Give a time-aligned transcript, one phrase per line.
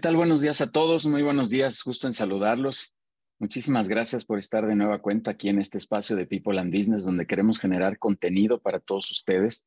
[0.00, 0.16] tal?
[0.16, 1.04] Buenos días a todos.
[1.06, 1.82] Muy buenos días.
[1.82, 2.94] Justo en saludarlos.
[3.38, 7.04] Muchísimas gracias por estar de nueva cuenta aquí en este espacio de People and Business,
[7.04, 9.66] donde queremos generar contenido para todos ustedes.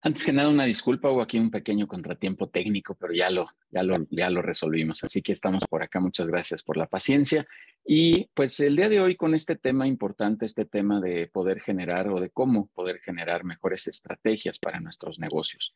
[0.00, 3.82] Antes que nada, una disculpa, hubo aquí un pequeño contratiempo técnico, pero ya lo, ya
[3.82, 5.02] lo, ya lo resolvimos.
[5.02, 5.98] Así que estamos por acá.
[5.98, 7.44] Muchas gracias por la paciencia.
[7.84, 12.08] Y pues el día de hoy con este tema importante, este tema de poder generar
[12.08, 15.74] o de cómo poder generar mejores estrategias para nuestros negocios.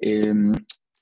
[0.00, 0.52] Em,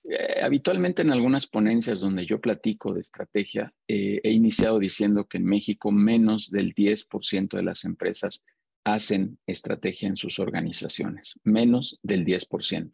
[0.06, 5.38] eh, habitualmente en algunas ponencias donde yo platico de estrategia, eh, he iniciado diciendo que
[5.38, 8.44] en México menos del 10% de las empresas
[8.84, 12.90] hacen estrategia en sus organizaciones, menos del 10%.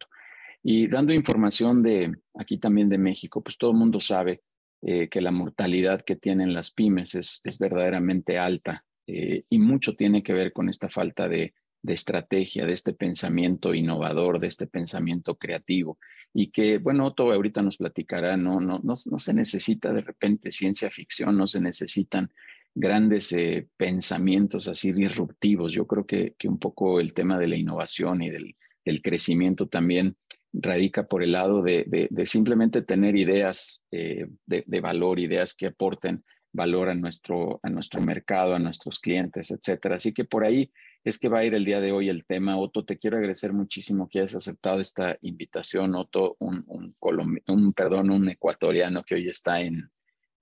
[0.63, 4.41] Y dando información de aquí también de México, pues todo el mundo sabe
[4.81, 10.23] eh, que la mortalidad que tienen las pymes es, es verdaderamente alta y mucho tiene
[10.23, 15.35] que ver con esta falta de, de estrategia, de este pensamiento innovador, de este pensamiento
[15.35, 15.97] creativo
[16.33, 20.51] y que, bueno, Otto ahorita nos platicará, no, no, no, no se necesita de repente
[20.51, 22.31] ciencia ficción, no se necesitan
[22.73, 25.73] grandes eh, pensamientos así disruptivos.
[25.73, 28.55] Yo creo que, que, un poco el tema de la innovación y del,
[29.03, 30.15] crecimiento también
[30.53, 35.67] radica por el lado de, de, simplemente tener ideas eh, de, de, valor, ideas que
[35.67, 39.95] aporten valor a nuestro, a nuestro mercado, a nuestros clientes, etcétera.
[39.95, 40.71] Así que por ahí
[41.03, 42.57] es que va a ir el día de hoy el tema.
[42.57, 45.95] Otto, te quiero agradecer muchísimo que hayas aceptado esta invitación.
[45.95, 49.89] Otto, un, un, perdón, un ecuatoriano que hoy está en,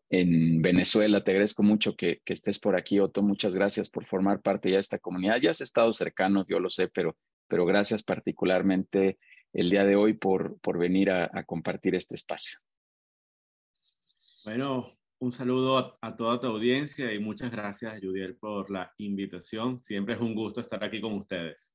[0.10, 1.24] en Venezuela.
[1.24, 3.22] Te agradezco mucho que, que, estés por aquí, Otto.
[3.22, 5.40] Muchas gracias por formar parte ya de esta comunidad.
[5.42, 9.18] Ya has estado cercano, yo lo sé, pero, pero gracias particularmente
[9.54, 12.60] el día de hoy por, por venir a compartir este espacio.
[14.46, 19.78] Bueno, un saludo a, toda tu audiencia y muchas gracias, Judiel, por la invitación.
[19.78, 21.74] Siempre es un gusto estar aquí con ustedes.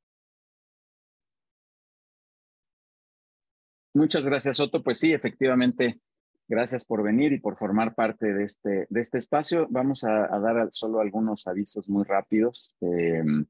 [3.94, 4.82] Muchas gracias, Otto.
[4.82, 6.00] Pues sí, efectivamente,
[6.48, 9.66] gracias por venir y por formar parte de este, de este espacio.
[9.70, 13.46] Vamos a, dar solo algunos avisos muy rápidos em,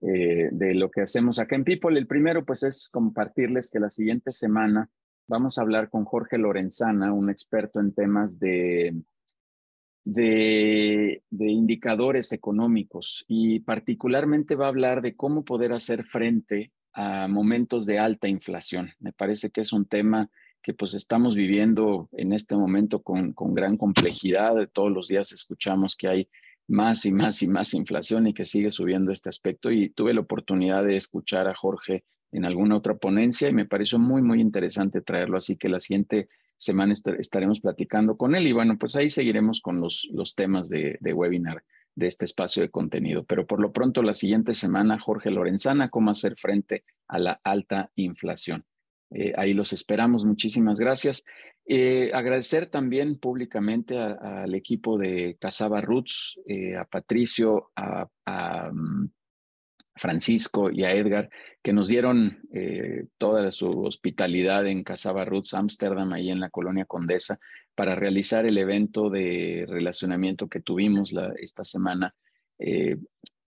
[0.00, 1.98] eh, de lo que hacemos acá en People.
[1.98, 4.88] El primero, pues, es compartirles que la siguiente semana
[5.28, 8.96] vamos a hablar con Jorge Lorenzana, un experto en temas de,
[10.04, 17.86] de, indicadores económicos y particularmente va a hablar de cómo poder hacer frente a momentos
[17.86, 18.90] de alta inflación.
[18.98, 20.30] Me parece que es un tema
[20.62, 24.54] que pues estamos viviendo en este momento con, con gran complejidad.
[24.72, 26.28] Todos los días escuchamos que hay
[26.66, 29.70] más y más y más inflación y que sigue subiendo este aspecto.
[29.70, 33.98] Y tuve la oportunidad de escuchar a Jorge en alguna otra ponencia y me pareció
[33.98, 35.38] muy, muy interesante traerlo.
[35.38, 39.80] Así que la siguiente semana estaremos platicando con él y bueno, pues ahí seguiremos con
[39.80, 41.62] los, los temas de, webinar
[41.94, 43.24] de este espacio de contenido.
[43.24, 47.90] Pero por lo pronto, la siguiente semana, Jorge Lorenzana, cómo hacer frente a la alta
[47.96, 48.64] inflación.
[49.10, 50.24] Eh, ahí los esperamos.
[50.24, 51.24] Muchísimas gracias.
[51.70, 59.10] Eh, agradecer también públicamente al equipo de Casaba Roots, eh, a Patricio, a, a mm,
[59.98, 61.28] Francisco y a Edgar,
[61.62, 66.84] que nos dieron eh, toda su hospitalidad en Casaba Roots, Amsterdam, ahí en la colonia
[66.84, 67.38] Condesa,
[67.74, 72.14] para realizar el evento de relacionamiento que tuvimos esta semana.
[72.58, 72.96] Eh,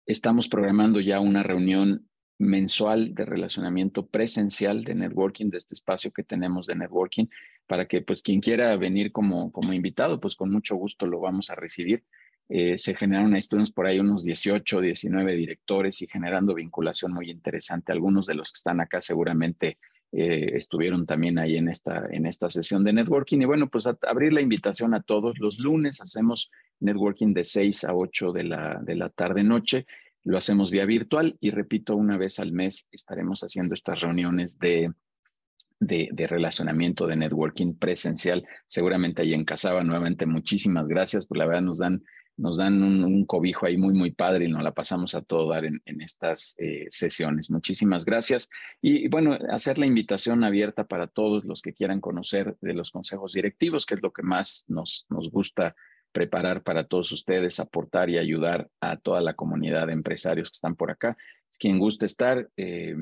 [0.06, 2.08] estamos programando ya una reunión
[2.40, 7.26] mensual de relacionamiento presencial de networking, de este espacio que tenemos de networking,
[7.66, 11.50] para que pues quien quiera venir como, como invitado, pues con mucho gusto lo vamos
[11.50, 12.04] a recibir.
[12.50, 17.92] Eh, se generaron, estuvimos por ahí unos 18, 19 directores y generando vinculación muy interesante.
[17.92, 19.78] Algunos de los que están acá seguramente
[20.14, 23.42] eh, estuvieron también ahí en esta, en esta sesión de networking.
[23.42, 25.38] Y bueno, pues abrir la invitación a todos.
[25.40, 26.50] Los lunes hacemos
[26.80, 29.86] networking de 6 a 8 de la, de la tarde-noche.
[30.24, 34.94] Lo hacemos vía virtual y repito, una vez al mes estaremos haciendo estas reuniones de,
[35.80, 39.84] de, de, relacionamiento, de networking presencial, seguramente ahí en Casaba.
[39.84, 42.04] Nuevamente, muchísimas gracias, por la verdad nos dan
[42.38, 45.66] nos dan un, cobijo ahí muy, muy padre y nos la pasamos a todo dar
[45.66, 47.50] en, estas eh, sesiones.
[47.50, 48.50] Muchísimas gracias.
[48.82, 53.34] Y, bueno, hacer la invitación abierta para todos los que quieran conocer de los consejos
[53.34, 55.76] directivos, que es lo que más nos, nos gusta
[56.12, 60.76] preparar para todos ustedes, aportar y ayudar a toda la comunidad de empresarios que están
[60.76, 61.18] por acá.
[61.60, 62.96] Quien guste estar, eh,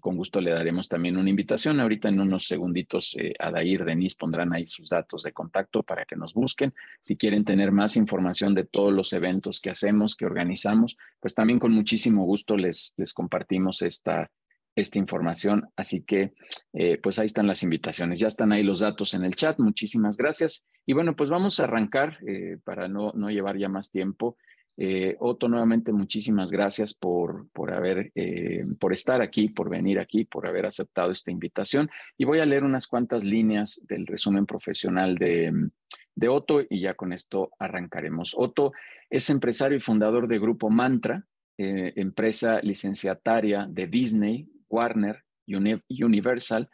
[0.00, 1.80] con gusto le daremos también una invitación.
[1.80, 6.14] Ahorita en unos segunditos, eh, Adair, Denise pondrán ahí sus datos de contacto para que
[6.14, 6.72] nos busquen.
[7.00, 11.58] Si quieren tener más información de todos los eventos que hacemos, que organizamos, pues también
[11.58, 14.30] con muchísimo gusto les, les compartimos esta,
[14.76, 15.68] esta información.
[15.74, 16.34] Así que,
[16.74, 18.20] eh, pues ahí están las invitaciones.
[18.20, 19.58] Ya están ahí los datos en el chat.
[19.58, 20.66] Muchísimas gracias.
[20.84, 24.36] Y bueno, pues vamos a arrancar eh, para no, no llevar ya más tiempo.
[24.78, 30.24] Eh, Otto, nuevamente muchísimas gracias por, por, haber, eh, por estar aquí, por venir aquí,
[30.24, 31.90] por haber aceptado esta invitación.
[32.16, 35.70] Y voy a leer unas cuantas líneas del resumen profesional de,
[36.14, 38.34] de Otto y ya con esto arrancaremos.
[38.36, 38.72] Otto
[39.08, 41.24] es empresario y fundador de Grupo Mantra,
[41.58, 46.68] empresa licenciataria de Disney, Warner, Universal,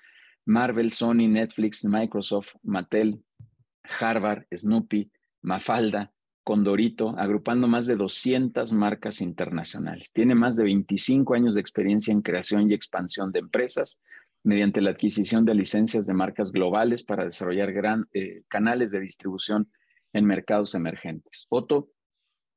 [0.45, 3.23] Marvel, Sony, Netflix, Microsoft, Mattel,
[4.01, 5.11] Harvard, Snoopy,
[5.43, 6.13] Mafalda,
[6.45, 10.11] Condorito, agrupando más de 200 marcas internacionales.
[10.13, 14.01] Tiene más de 25 años de experiencia en creación y expansión de empresas
[14.43, 19.71] mediante la adquisición de licencias de marcas globales para desarrollar gran, eh, canales de distribución
[20.13, 21.47] en mercados emergentes.
[21.49, 21.91] Otto,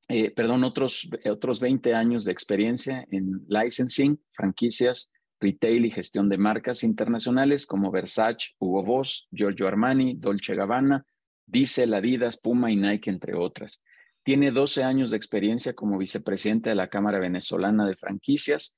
[0.08, 5.12] eh, perdón, otros, otros 20 años de experiencia en licensing, franquicias,
[5.46, 11.06] retail y gestión de marcas internacionales como Versace, Hugo Boss, Giorgio Armani, Dolce Gabbana,
[11.46, 13.82] Diesel, Adidas, Puma y Nike, entre otras.
[14.24, 18.76] Tiene 12 años de experiencia como vicepresidente de la Cámara Venezolana de Franquicias,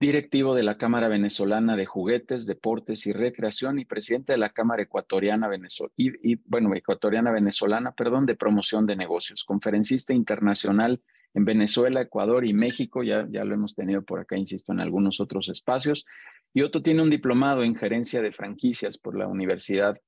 [0.00, 4.82] directivo de la Cámara Venezolana de Juguetes, Deportes y Recreación y presidente de la Cámara
[4.82, 5.50] Ecuatoriana,
[5.96, 11.02] y, bueno, Ecuatoriana Venezolana perdón, de Promoción de Negocios, conferencista internacional
[11.34, 15.20] en Venezuela, Ecuador y México, ya, ya lo hemos tenido por acá, insisto, en algunos
[15.20, 16.04] otros espacios.
[16.54, 19.98] Y Otto tiene un diplomado en gerencia de franquicias por la Universidad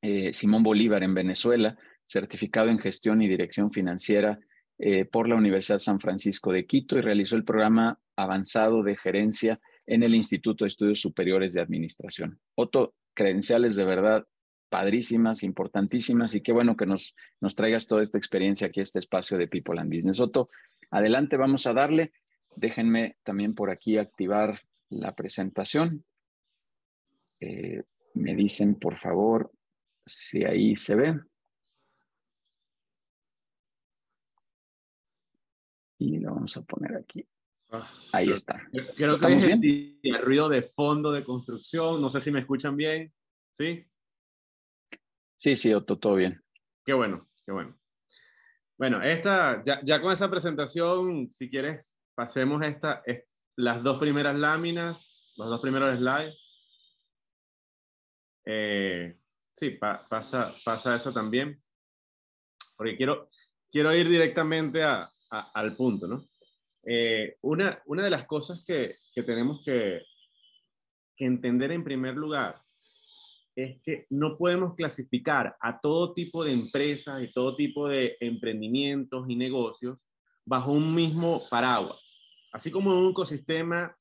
[0.00, 4.38] eh, Simón Bolívar en Venezuela, certificado en gestión y dirección financiera
[4.78, 9.60] eh, por la Universidad San Francisco de Quito y realizó el programa avanzado de gerencia
[9.86, 12.40] en el Instituto de Estudios Superiores de Administración.
[12.56, 14.26] Otto, credenciales de verdad
[14.72, 19.36] padrísimas, importantísimas y qué bueno que nos, nos traigas toda esta experiencia aquí este espacio
[19.36, 20.18] de People and Business.
[20.18, 20.48] Otto,
[20.90, 22.14] adelante, vamos a darle.
[22.56, 26.06] Déjenme también por aquí activar la presentación.
[27.38, 27.82] Eh,
[28.14, 29.52] me dicen, por favor,
[30.06, 31.20] si ahí se ve.
[35.98, 37.22] Y lo vamos a poner aquí.
[37.72, 38.66] Ah, ahí está.
[38.96, 42.00] Creo que el ruido de fondo de construcción.
[42.00, 43.12] No sé si me escuchan bien.
[43.50, 43.86] ¿Sí?
[45.42, 46.40] Sí, sí, Otto, todo bien.
[46.84, 47.76] Qué bueno, qué bueno.
[48.78, 53.02] Bueno, esta, ya, ya con esa presentación, si quieres, pasemos esta,
[53.56, 56.36] las dos primeras láminas, los dos primeros slides.
[58.44, 59.18] Eh,
[59.56, 61.60] Sí, pasa, pasa eso también.
[62.76, 63.28] Porque quiero,
[63.68, 66.24] quiero ir directamente a, al punto, ¿no?
[66.84, 70.02] Eh, una, una de las cosas que, que tenemos que,
[71.16, 72.54] que entender en primer lugar
[73.54, 79.26] es que no podemos clasificar a todo tipo de empresas y todo tipo de emprendimientos
[79.28, 79.98] y negocios
[80.44, 81.98] bajo un mismo paraguas.
[82.52, 83.96] Así como en un ecosistema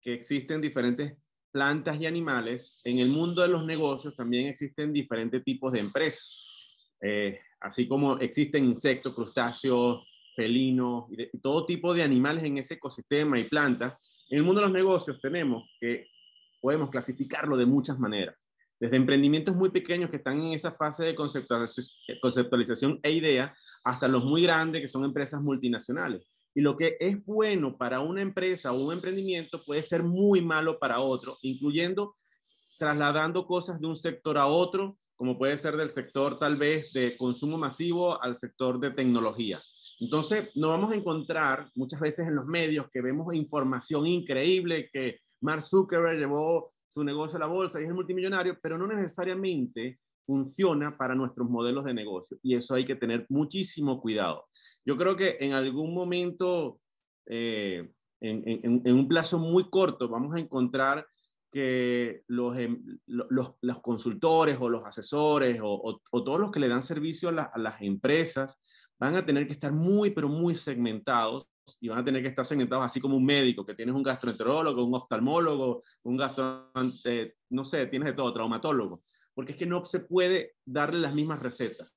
[0.00, 1.14] que existen diferentes
[1.50, 6.44] plantas y animales, en el mundo de los negocios también existen diferentes tipos de empresas.
[7.00, 13.38] Eh, así como existen insectos, crustáceos, felinos y, todo tipo de animales en ese ecosistema
[13.38, 13.96] y plantas,
[14.28, 16.08] en el mundo de los negocios tenemos que
[16.60, 18.36] podemos clasificarlo de muchas maneras.
[18.78, 24.24] Desde emprendimientos muy pequeños que están en esa fase de conceptualización e idea, hasta los
[24.24, 26.26] muy grandes que son empresas multinacionales.
[26.54, 30.78] Y lo que es bueno para una empresa o un emprendimiento puede ser muy malo
[30.78, 32.16] para otro, incluyendo
[32.78, 37.16] trasladando cosas de un sector a otro, como puede ser del sector tal vez de
[37.16, 39.60] consumo masivo al sector de tecnología.
[39.98, 45.20] Entonces, nos vamos a encontrar muchas veces en los medios que vemos información increíble que
[45.40, 50.96] Mark Zuckerberg llevó su negocio a la bolsa y es multimillonario, pero no necesariamente funciona
[50.96, 52.38] para nuestros modelos de negocio.
[52.42, 54.46] Y eso hay que tener muchísimo cuidado.
[54.82, 56.80] Yo creo que en algún momento,
[57.26, 61.06] eh, en, un plazo muy corto, vamos a encontrar
[61.52, 67.28] que los, em, los, consultores o los asesores o, todos los que le dan servicio
[67.28, 68.58] a, las empresas
[68.98, 71.46] van a tener que estar muy, pero muy segmentados
[71.80, 74.84] y van a tener que estar segmentados así como un médico, que tienes un gastroenterólogo,
[74.84, 76.70] un oftalmólogo, un gastro,
[77.50, 79.02] no sé, tienes de todo, traumatólogo,
[79.34, 81.92] porque es que no se puede darle las mismas recetas.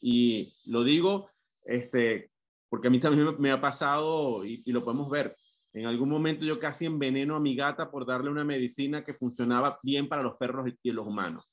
[0.00, 1.28] Y lo digo
[1.64, 2.30] este,
[2.68, 5.36] porque a mí también me ha pasado y, lo podemos ver.
[5.72, 9.78] En algún momento yo casi enveneno a mi gata por darle una medicina que funcionaba
[9.82, 11.52] bien para los perros y los humanos.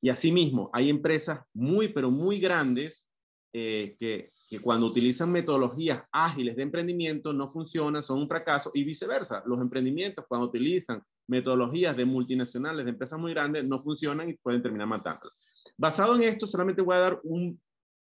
[0.00, 3.08] Y asimismo, hay empresas muy, pero muy grandes
[3.52, 8.84] eh, que, que, cuando utilizan metodologías ágiles de emprendimiento no funcionan, son un fracaso y
[8.84, 9.42] viceversa.
[9.46, 14.62] Los emprendimientos cuando utilizan metodologías de multinacionales, de empresas muy grandes, no funcionan y pueden
[14.62, 15.38] terminar matándolas.
[15.76, 17.60] Basado en esto, solamente voy a dar un,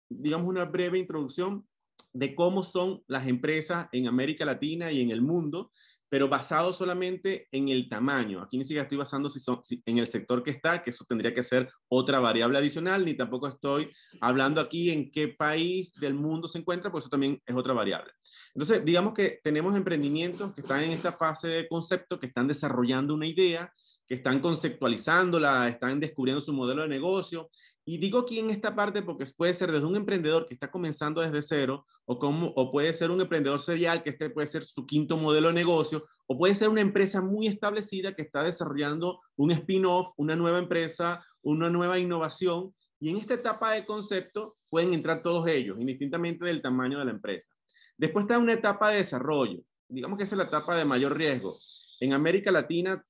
[0.10, 1.66] digamos, una breve introducción
[2.14, 5.72] de cómo son las empresas en América Latina y en el mundo,
[6.14, 8.44] pero basado solamente en el tamaño.
[8.44, 11.34] Aquí ni siquiera estoy basando si son, en el sector que está, que eso tendría
[11.34, 13.90] que ser otra variable adicional, ni tampoco estoy
[14.22, 18.12] hablando aquí en qué país del mundo se encuentra, pues eso también es otra variable.
[18.54, 23.16] Entonces, digamos que tenemos emprendimientos que están en esta fase de concepto, que están desarrollando
[23.16, 23.74] una idea,
[24.08, 27.50] que están conceptualizándola, están descubriendo su modelo de negocio.
[27.86, 31.22] Y digo aquí en esta parte porque puede ser desde un emprendedor que está comenzando
[31.22, 34.86] desde cero, o, como, o puede ser un emprendedor serial que este puede ser su
[34.86, 39.52] quinto modelo de negocio, o puede ser una empresa muy establecida que está desarrollando un
[39.52, 42.74] spin-off, una nueva empresa, una nueva innovación.
[43.00, 47.12] Y en esta etapa de concepto pueden entrar todos ellos, indistintamente del tamaño de la
[47.12, 47.54] empresa.
[47.98, 49.60] Después está una etapa de desarrollo.
[49.90, 51.60] Digamos que es la etapa de mayor riesgo.
[52.00, 53.04] En América Latina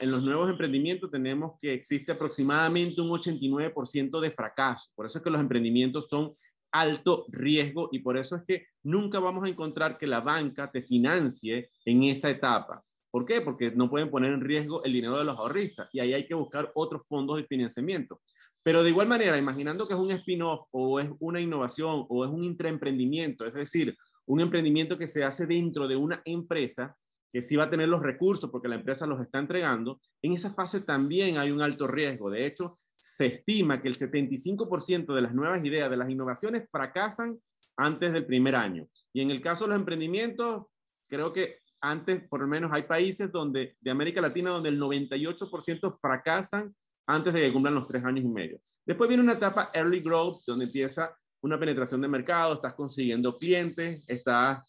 [0.00, 4.90] en los nuevos emprendimientos tenemos que existe aproximadamente un 89% de fracaso.
[4.94, 6.30] Por eso es que los emprendimientos son
[6.72, 10.82] alto riesgo y por eso es que nunca vamos a encontrar que la banca te
[10.82, 12.82] financie en esa etapa.
[13.10, 13.40] ¿Por qué?
[13.40, 16.34] Porque no pueden poner en riesgo el dinero de los ahorristas y ahí hay que
[16.34, 18.20] buscar otros fondos de financiamiento.
[18.62, 22.30] Pero de igual manera, imaginando que es un spin-off o es una innovación o es
[22.30, 26.94] un intraemprendimiento, es decir, un emprendimiento que se hace dentro de una empresa,
[27.32, 30.52] que sí va a tener los recursos porque la empresa los está entregando, en esa
[30.54, 32.30] fase también hay un alto riesgo.
[32.30, 37.38] De hecho, se estima que el 75% de las nuevas ideas, de las innovaciones, fracasan
[37.76, 38.88] antes del primer año.
[39.12, 40.66] Y en el caso de los emprendimientos,
[41.08, 45.98] creo que antes, por lo menos, hay países donde, de América Latina donde el 98%
[46.00, 46.74] fracasan
[47.06, 48.60] antes de que cumplan los tres años y medio.
[48.84, 54.02] Después viene una etapa early growth, donde empieza una penetración de mercado, estás consiguiendo clientes,
[54.08, 54.60] estás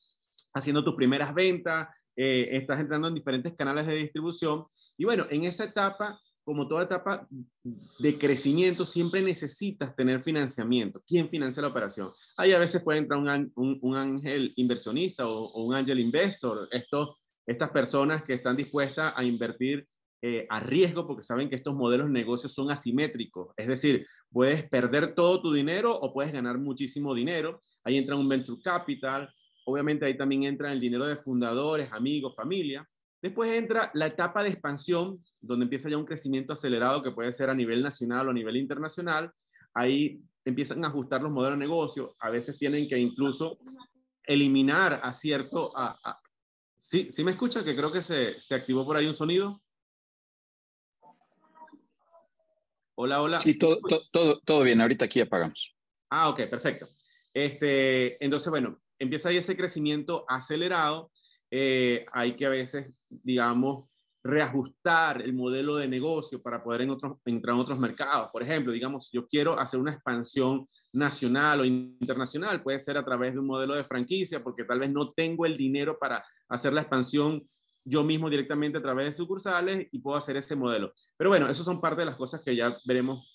[0.54, 1.88] haciendo tus primeras ventas,
[2.22, 4.66] eh, estás entrando en diferentes canales de distribución.
[4.98, 7.26] Y bueno, en esa etapa, como toda etapa
[7.98, 11.02] de crecimiento, siempre necesitas tener financiamiento.
[11.08, 12.12] ¿Quién financia la operación?
[12.36, 16.68] Ahí a veces puede entrar un, un, ángel inversionista o, un ángel investor.
[16.72, 17.16] Estos,
[17.48, 19.88] estas personas que están dispuestas a invertir
[20.22, 23.54] eh, a riesgo porque saben que estos modelos de negocios son asimétricos.
[23.56, 27.62] Es decir, puedes perder todo tu dinero o puedes ganar muchísimo dinero.
[27.86, 29.34] Ahí entra un venture capital,
[29.66, 32.88] Obviamente ahí también entra el dinero de fundadores, amigos, familia.
[33.22, 37.50] Después entra la etapa de expansión, donde empieza ya un crecimiento acelerado que puede ser
[37.50, 39.32] a nivel nacional o a nivel internacional.
[39.74, 42.16] Ahí empiezan a ajustar los modelos de negocio.
[42.20, 43.60] A veces tienen que incluso
[44.24, 45.72] eliminar a cierto...
[45.75, 46.20] A,
[46.78, 47.63] ¿Sí, ¿Sí me escuchan?
[47.63, 49.62] Que creo que se, se activó por ahí un sonido.
[52.96, 53.39] Hola, hola.
[53.39, 53.80] Sí, todo,
[54.12, 54.82] todo, todo bien.
[54.82, 55.75] Ahorita aquí apagamos.
[56.10, 56.89] Ah, ok, perfecto.
[57.34, 61.12] Este, entonces, bueno, empieza ahí ese crecimiento acelerado.
[61.50, 63.89] Eh, hay que a veces, digamos,
[64.22, 68.29] reajustar el modelo de negocio para poder entrar en otros mercados.
[68.32, 73.34] Por ejemplo, digamos, yo quiero hacer una expansión nacional o internacional, puede ser a través
[73.34, 76.82] de un modelo de franquicia, porque tal vez no tengo el dinero para hacer la
[76.82, 77.48] expansión
[77.86, 80.94] yo mismo directamente a través de sucursales y puedo hacer ese modelo.
[81.15, 83.25] Pero bueno, eso son parte de las cosas que ya veremos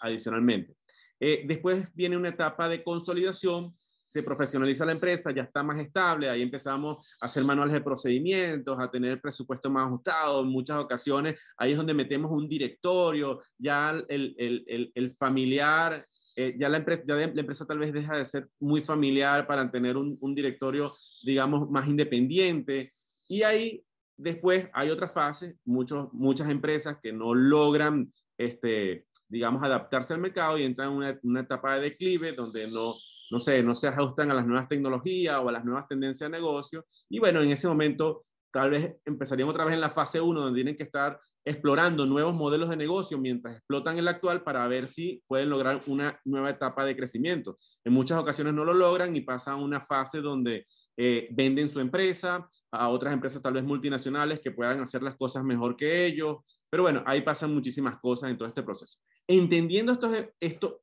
[0.00, 0.74] adicionalmente.
[1.20, 3.76] Eh, después viene una etapa de consolidación
[4.10, 8.76] se profesionaliza la empresa, ya está más estable, ahí empezamos a hacer manuales de procedimientos,
[8.80, 13.90] a tener presupuesto más ajustado, en muchas ocasiones ahí es donde metemos un directorio, ya
[14.08, 18.24] el, el, el, familiar, eh, ya, la empresa, ya la empresa tal vez deja de
[18.24, 22.92] ser muy familiar para tener un, un directorio, digamos, más independiente.
[23.28, 23.84] Y ahí
[24.16, 30.58] después hay otra fase, muchos, muchas empresas que no logran, este, digamos, adaptarse al mercado
[30.58, 32.96] y entran en una, una etapa de declive donde no
[33.30, 36.36] no sé, no se ajustan a las nuevas tecnologías o a las nuevas tendencias de
[36.36, 36.86] negocio.
[37.08, 40.56] Y bueno, en ese momento tal vez empezarían otra vez en la fase 1, donde
[40.56, 45.22] tienen que estar explorando nuevos modelos de negocio mientras explotan el actual para ver si
[45.26, 47.58] pueden lograr una nueva etapa de crecimiento.
[47.84, 51.80] En muchas ocasiones no lo logran y pasan a una fase donde eh, venden su
[51.80, 56.38] empresa a otras empresas tal vez multinacionales que puedan hacer las cosas mejor que ellos.
[56.68, 58.98] Pero bueno, ahí pasan muchísimas cosas en todo este proceso.
[59.32, 59.96] Entendiendo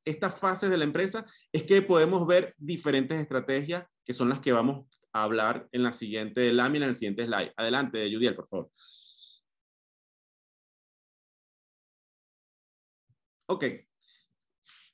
[0.05, 4.53] estas fases de la empresa, es que podemos ver diferentes estrategias que son las que
[4.53, 7.51] vamos a hablar en la siguiente lámina, en el siguiente slide.
[7.57, 8.71] Adelante, Judiel, por favor.
[13.47, 13.65] Ok.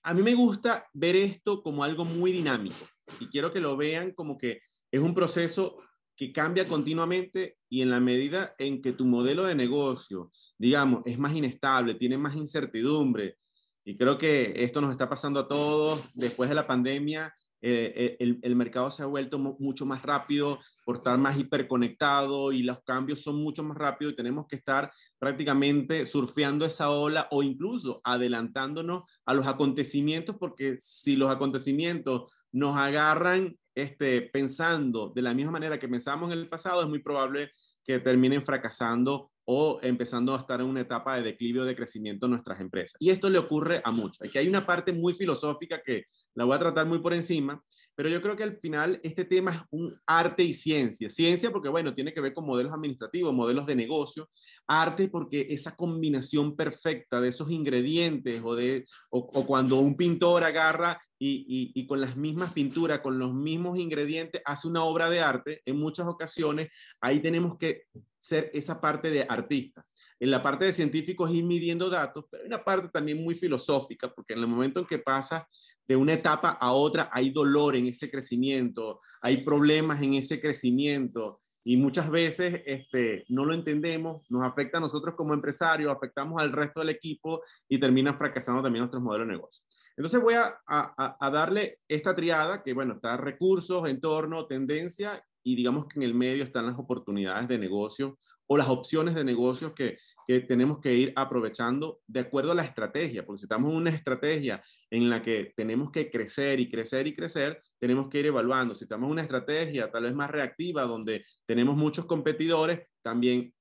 [0.01, 2.88] A mí me gusta ver esto como algo muy dinámico
[3.19, 5.77] y quiero que lo vean como que es un proceso
[6.15, 11.17] que cambia continuamente y en la medida en que tu modelo de negocio, digamos, es
[11.17, 13.38] más inestable, tiene más incertidumbre,
[13.86, 16.01] y creo que esto nos está pasando a todos.
[16.13, 20.96] Después de la pandemia, eh, eh, el, mercado se ha vuelto mucho más rápido por
[20.96, 26.05] estar más hiperconectado y los cambios son mucho más rápidos y tenemos que estar prácticamente
[26.05, 33.58] surfeando esa ola o incluso adelantándonos a los acontecimientos porque si los acontecimientos nos agarran
[33.75, 37.51] este, pensando de la misma manera que pensamos en el pasado, es muy probable
[37.84, 42.25] que terminen fracasando o empezando a estar en una etapa de declive o de crecimiento
[42.25, 42.96] en nuestras empresas.
[43.00, 44.22] Y esto le ocurre a muchos.
[44.22, 47.62] Aquí hay una parte muy filosófica que la voy a tratar muy por encima,
[47.95, 51.09] pero yo creo que al final este tema es un arte y ciencia.
[51.09, 54.29] Ciencia porque, bueno, tiene que ver con modelos administrativos, modelos de negocio.
[54.67, 61.00] Arte porque esa combinación perfecta de esos ingredientes o, de, o, cuando un pintor agarra
[61.19, 65.62] y, y, con las mismas pinturas, con los mismos ingredientes, hace una obra de arte,
[65.65, 66.69] en muchas ocasiones
[67.00, 67.83] ahí tenemos que
[68.23, 69.85] ser esa parte de artista.
[70.17, 73.35] En la parte de científico es ir midiendo datos, pero hay una parte también muy
[73.35, 75.45] filosófica, porque en el momento en que pasa
[75.87, 81.41] de una etapa a otra, hay dolor en ese crecimiento, hay problemas en ese crecimiento,
[81.65, 86.51] y muchas veces este, no lo entendemos, nos afecta a nosotros como empresarios, afectamos al
[86.51, 89.63] resto del equipo y terminan fracasando también nuestros modelos de negocio.
[89.95, 95.55] Entonces voy a, a, a darle esta triada que, bueno, está recursos, entorno, tendencia y
[95.55, 99.73] digamos que en el medio están las oportunidades de negocio o las opciones de negocios
[99.73, 99.97] que,
[100.27, 103.89] que, tenemos que ir aprovechando de acuerdo a la estrategia, porque si estamos en una
[103.89, 108.75] estrategia en la que tenemos que crecer y crecer y crecer, tenemos que ir evaluando.
[108.75, 113.53] Si estamos en una estrategia tal vez más reactiva, donde tenemos muchos competidores, también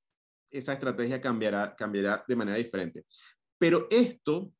[0.50, 3.04] esa estrategia cambiará, cambiará de manera diferente.
[3.58, 4.52] Pero esto,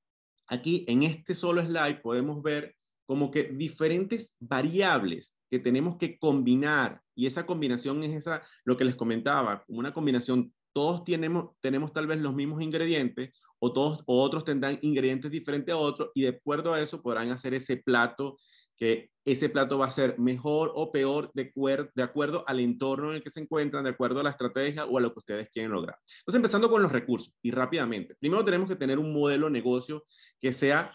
[0.47, 2.75] aquí en este solo slide, podemos ver
[3.07, 8.87] como que diferentes variables que tenemos que combinar y esa combinación es esa, lo que
[8.87, 14.23] les comentaba, una combinación, todos tenemos, tenemos tal vez los mismos ingredientes o todos o
[14.23, 18.39] otros tendrán ingredientes diferentes a otros y de acuerdo a eso podrán hacer ese plato
[18.79, 21.53] que ese plato va a ser mejor o peor de,
[21.95, 24.97] de acuerdo al entorno en el que se encuentran, de acuerdo a la estrategia o
[24.97, 25.99] a lo que ustedes quieren lograr.
[26.21, 28.15] Entonces, empezando con los recursos y rápidamente.
[28.19, 30.03] Primero tenemos que tener un modelo de negocio
[30.41, 30.95] que sea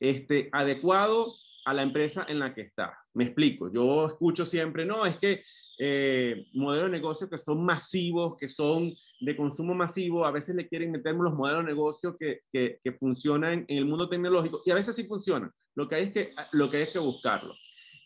[0.00, 1.34] este, adecuado
[1.68, 2.98] a la empresa en la que está.
[3.18, 5.42] Me explico, yo escucho siempre, no, es que
[5.76, 10.68] eh, modelos de negocio que son masivos, que son de consumo masivo, a veces le
[10.68, 14.70] quieren meter los modelos de negocio que, que, que, funcionan en el mundo tecnológico y
[14.70, 15.50] a veces sí funcionan.
[15.74, 17.52] Lo que hay es que, lo que, hay es que buscarlo.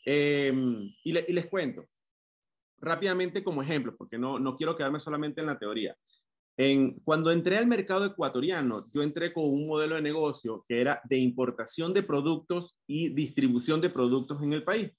[0.07, 1.85] Em, y, y, les cuento
[2.79, 5.95] rápidamente como ejemplo, porque no, no quiero quedarme solamente en la teoría
[7.05, 11.17] cuando entré al mercado ecuatoriano, yo entré con un modelo de negocio que era de
[11.17, 14.91] importación de productos y distribución de productos en el país.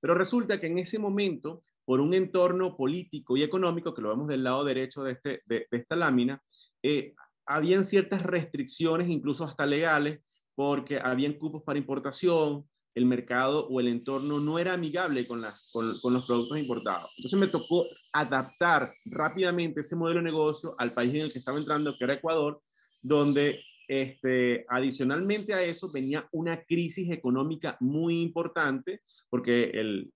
[0.00, 4.28] Pero resulta que en ese momento, por un entorno político y económico, que lo vemos
[4.28, 6.42] del lado derecho de, este, de, esta lámina,
[6.82, 7.14] eh,
[7.46, 10.20] habían ciertas restricciones, incluso hasta legales,
[10.54, 12.66] porque habían cupos para importación,
[12.98, 15.40] el mercado o el entorno no era amigable con,
[15.72, 17.10] con, los productos importados.
[17.16, 21.58] Entonces me tocó adaptar rápidamente ese modelo de negocio al país en el que estaba
[21.58, 22.60] entrando, que era Ecuador,
[23.02, 30.12] donde este, adicionalmente a eso venía una crisis económica muy importante, porque el,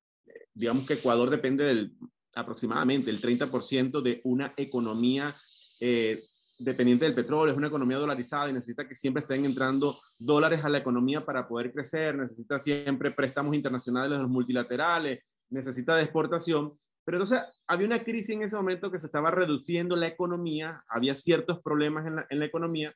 [0.52, 1.96] digamos que Ecuador depende del
[2.35, 5.35] aproximadamente el 30% de una economía
[5.80, 6.22] eh,
[6.58, 10.68] dependiente del petróleo, es una economía dolarizada y necesita que siempre estén entrando dólares a
[10.68, 16.78] la economía para poder crecer, necesita siempre préstamos internacionales los multilaterales, necesita de exportación.
[17.04, 21.16] Pero entonces había una crisis en ese momento que se estaba reduciendo la economía, había
[21.16, 22.94] ciertos problemas en la economía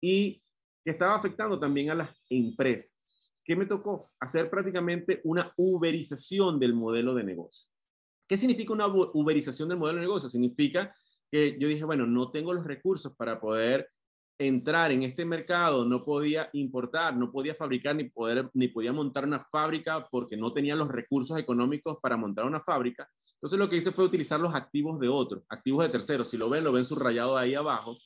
[0.00, 0.42] y
[0.84, 2.92] que estaba afectando también a las empresas.
[3.44, 4.10] ¿Qué me tocó?
[4.20, 7.70] Hacer prácticamente una uberización del modelo de negocio.
[8.28, 10.30] ¿Qué significa una uberización del modelo de negocio?
[10.30, 10.94] Significa
[11.30, 13.88] que yo dije, bueno, no tengo los recursos para poder
[14.38, 19.26] entrar en este mercado, no podía importar, no podía fabricar ni, poder, ni podía montar
[19.26, 23.08] una fábrica porque no tenía los recursos económicos para montar una fábrica.
[23.34, 26.30] Entonces lo que hice fue utilizar los activos de otros, activos de terceros.
[26.30, 27.98] Si lo ven, lo ven subrayado ahí abajo.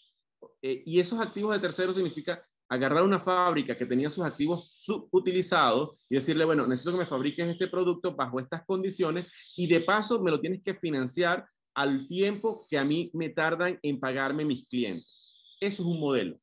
[0.62, 5.96] Eh, y esos activos de terceros significa agarrar una fábrica que tenía sus activos subutilizados
[6.08, 10.20] y decirle, bueno, necesito que me fabriques este producto bajo estas condiciones y de paso
[10.20, 14.66] me lo tienes que financiar al tiempo que a mí me tardan en pagarme mis
[14.66, 15.08] clientes.
[15.60, 16.38] Eso es un modelo.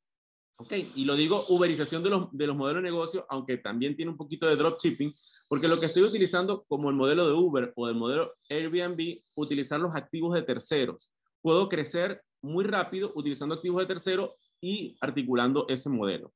[0.57, 0.73] ¿Ok?
[0.95, 4.17] Y lo digo uberización de los, de los modelos de negocio, aunque también tiene un
[4.17, 5.11] poquito de dropshipping,
[5.49, 9.79] porque lo que estoy utilizando como el modelo de Uber o el modelo Airbnb, utilizar
[9.79, 11.11] los activos de terceros.
[11.41, 16.33] Puedo crecer muy rápido utilizando activos de terceros y articulando ese modelo.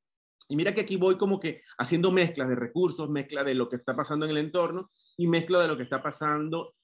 [0.47, 3.77] Y mira que aquí voy como que haciendo mezclas de recursos, mezcla de lo que
[3.77, 6.75] está pasando en el entorno y mezcla de lo que está pasando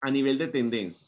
[0.00, 1.06] a nivel de tendencia.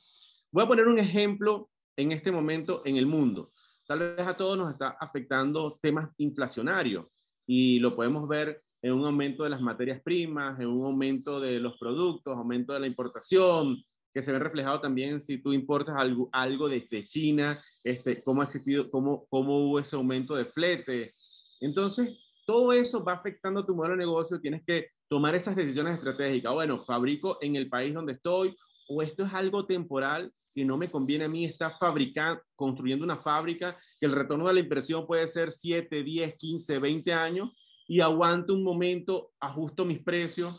[0.53, 3.53] Voy a poner un ejemplo en este momento en el mundo.
[3.87, 7.07] Tal vez a todos nos está afectando temas inflacionarios
[7.47, 11.59] y lo podemos ver en un aumento de las materias primas, en un aumento de
[11.59, 13.83] los productos, aumento de la importación,
[14.15, 18.45] que se ve reflejado también si tú importas algo, algo desde China, este, cómo ha
[18.45, 21.15] existido, cómo, cómo hubo ese aumento de flete.
[21.61, 26.53] Entonces, todo eso va afectando tu modelo de negocio, tienes que tomar esas decisiones estratégicas.
[26.53, 28.57] Bueno, fabrico en el país donde estoy
[28.89, 33.17] o esto es algo temporal que no me conviene a mí estar fabricando, construyendo una
[33.17, 37.51] fábrica que el retorno de la inversión puede ser 7, 10, 15, 20 años
[37.89, 40.55] y aguanto un momento, ajusto mis precios.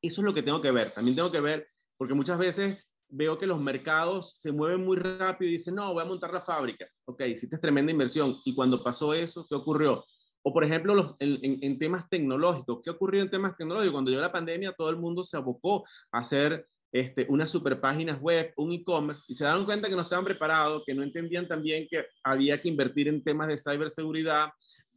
[0.00, 0.92] Eso es lo que tengo que ver.
[0.92, 1.66] También tengo que ver,
[1.98, 6.02] porque muchas veces veo que los mercados se mueven muy rápido y dicen, no, voy
[6.02, 6.86] a montar la fábrica.
[7.06, 8.36] Ok, hiciste tremenda inversión.
[8.44, 10.04] Y cuando pasó eso, ¿qué ocurrió?
[10.42, 12.80] O por ejemplo, en, temas tecnológicos.
[12.84, 13.92] ¿Qué ocurrió en temas tecnológicos?
[13.92, 18.20] Cuando llegó la pandemia, todo el mundo se abocó a hacer este, unas super páginas
[18.20, 21.86] web, un e-commerce, y se dieron cuenta que no estaban preparados, que no entendían también
[21.90, 24.50] que había que invertir en temas de ciberseguridad,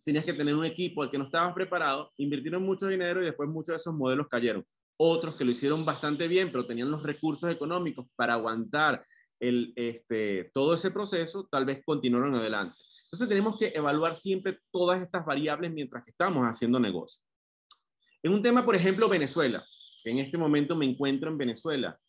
[0.06, 3.50] tenías que tener un equipo al que no estabas preparado, invirtieron mucho dinero y después
[3.50, 4.66] muchos de esos modelos cayeron.
[5.04, 9.06] Otros que lo hicieron bastante bien, pero tenían los recursos económicos para aguantar
[9.40, 12.76] el, este, todo ese proceso, tal vez continuaron adelante.
[13.06, 17.24] Entonces tenemos que evaluar siempre todas estas variables mientras que estamos haciendo negocio.
[18.22, 19.66] En un tema, por ejemplo, Venezuela
[20.04, 22.00] en este momento me encuentro en Venezuela.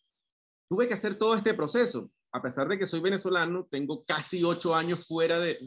[0.68, 2.10] Tuve que hacer todo este proceso.
[2.32, 5.58] A pesar de que soy venezolano, tengo casi ocho años fuera de,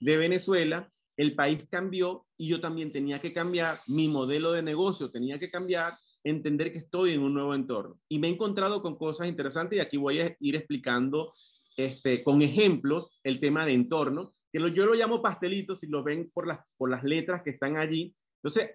[0.00, 5.10] de, Venezuela, el país cambió y yo también tenía que cambiar, mi modelo de negocio
[5.10, 7.98] tenía que cambiar, entender que estoy en un nuevo entorno.
[8.08, 11.32] Y me he encontrado con cosas interesantes y aquí voy a ir explicando
[11.76, 16.30] este, con ejemplos el tema de entorno, que yo lo llamo pastelitos, si lo ven
[16.32, 18.14] por las, por las letras que están allí.
[18.42, 18.70] Entonces,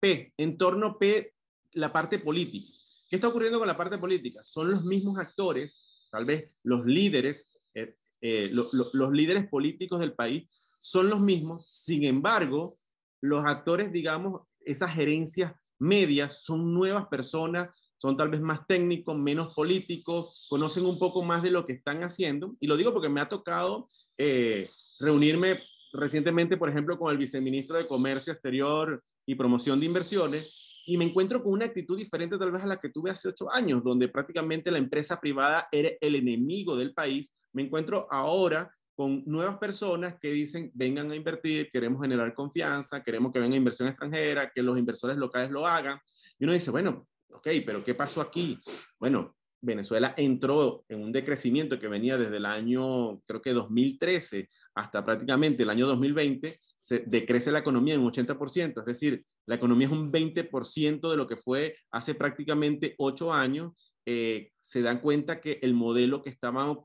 [0.00, 1.34] P, entorno P
[1.72, 2.72] la parte política.
[3.08, 4.42] ¿Qué está ocurriendo con la parte política?
[4.42, 10.48] Son los mismos actores, tal vez los líderes, eh, eh, los líderes políticos del país
[10.78, 12.78] son los mismos, sin embargo,
[13.20, 19.54] los actores, digamos, esas gerencias medias son nuevas personas, son tal vez más técnicos, menos
[19.54, 22.54] políticos, conocen un poco más de lo que están haciendo.
[22.60, 25.60] Y lo digo porque me ha tocado eh, reunirme
[25.92, 30.52] recientemente, por ejemplo, con el viceministro de Comercio Exterior y Promoción de Inversiones,
[30.86, 33.52] y me encuentro con una actitud diferente tal vez a la que tuve hace ocho
[33.52, 37.34] años, donde prácticamente la empresa privada era el enemigo del país.
[37.52, 43.30] Me encuentro ahora con nuevas personas que dicen, vengan a invertir, queremos generar confianza, queremos
[43.30, 46.00] que venga inversión extranjera, que los inversores locales lo hagan.
[46.38, 48.58] Y uno dice, bueno, ok, pero ¿qué pasó aquí?
[48.98, 55.04] Bueno, Venezuela entró en un decrecimiento que venía desde el año, creo que 2013 hasta
[55.04, 59.88] prácticamente el año 2020, se decrece la economía en un 80%, es decir, la economía
[59.88, 63.72] es un 20% de lo que fue hace prácticamente ocho años.
[64.06, 66.76] Eh, se dan cuenta que el modelo que estaban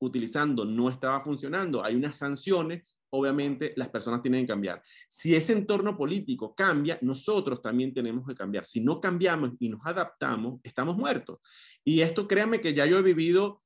[0.00, 4.82] utilizando no estaba funcionando, hay unas sanciones, obviamente las personas tienen que cambiar.
[5.08, 8.66] Si ese entorno político cambia, nosotros también tenemos que cambiar.
[8.66, 11.38] Si no cambiamos y nos adaptamos, estamos muertos.
[11.84, 13.62] Y esto créanme que ya yo he vivido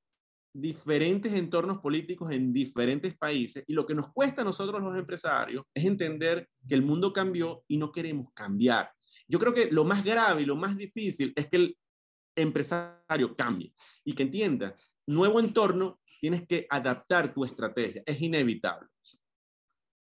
[0.52, 5.64] diferentes entornos políticos en diferentes países y lo que nos cuesta a nosotros los empresarios
[5.72, 8.90] es entender que el mundo cambió y no queremos cambiar.
[9.26, 11.78] Yo creo que lo más grave y lo más difícil es que el
[12.34, 13.72] empresario cambie
[14.04, 14.74] y que entienda,
[15.06, 18.88] nuevo entorno, tienes que adaptar tu estrategia, es inevitable.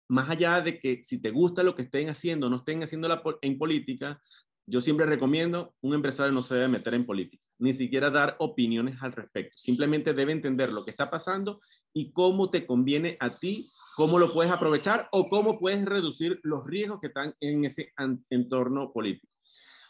[0.10, 3.08] Más allá de que si te gusta lo que estén haciendo no estén haciendo
[3.42, 4.22] en política,
[4.68, 8.98] yo siempre recomiendo, un empresario no se debe meter en política, ni siquiera dar opiniones
[9.02, 9.58] al respecto.
[9.58, 11.62] Simplemente debe entender lo que está pasando
[11.94, 16.66] y cómo te conviene a ti, cómo lo puedes aprovechar o cómo puedes reducir los
[16.66, 17.94] riesgos que están en ese
[18.30, 19.28] entorno político.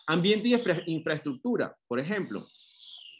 [0.07, 2.45] Ambiente y infraestructura, por ejemplo,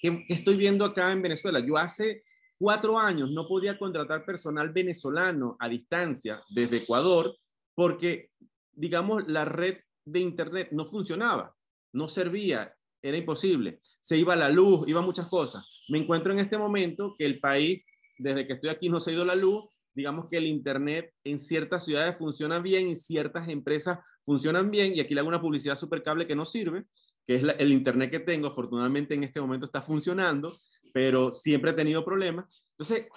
[0.02, 1.60] ¿qué estoy viendo acá en Venezuela.
[1.60, 2.24] Yo hace
[2.62, 7.36] cuatro años no podía contratar personal venezolano a distancia desde Ecuador
[7.74, 8.30] porque,
[8.71, 11.56] digamos, la red de Internet no funcionaba,
[11.91, 12.71] no servía,
[13.02, 13.80] era imposible.
[14.00, 15.65] Se iba la luz, iba muchas cosas.
[15.89, 17.82] Me encuentro en este momento que el país,
[18.19, 19.65] desde que estoy aquí, no se ha ido la luz.
[19.95, 24.93] Digamos que el Internet en ciertas ciudades funciona bien y ciertas empresas funcionan bien.
[24.95, 26.86] Y aquí le hago una publicidad super cable que no sirve,
[27.26, 28.45] que es el Internet que tengo.
[28.45, 30.56] Afortunadamente en este momento está funcionando
[30.94, 32.68] pero siempre he tenido problemas.
[32.78, 33.08] Entonces,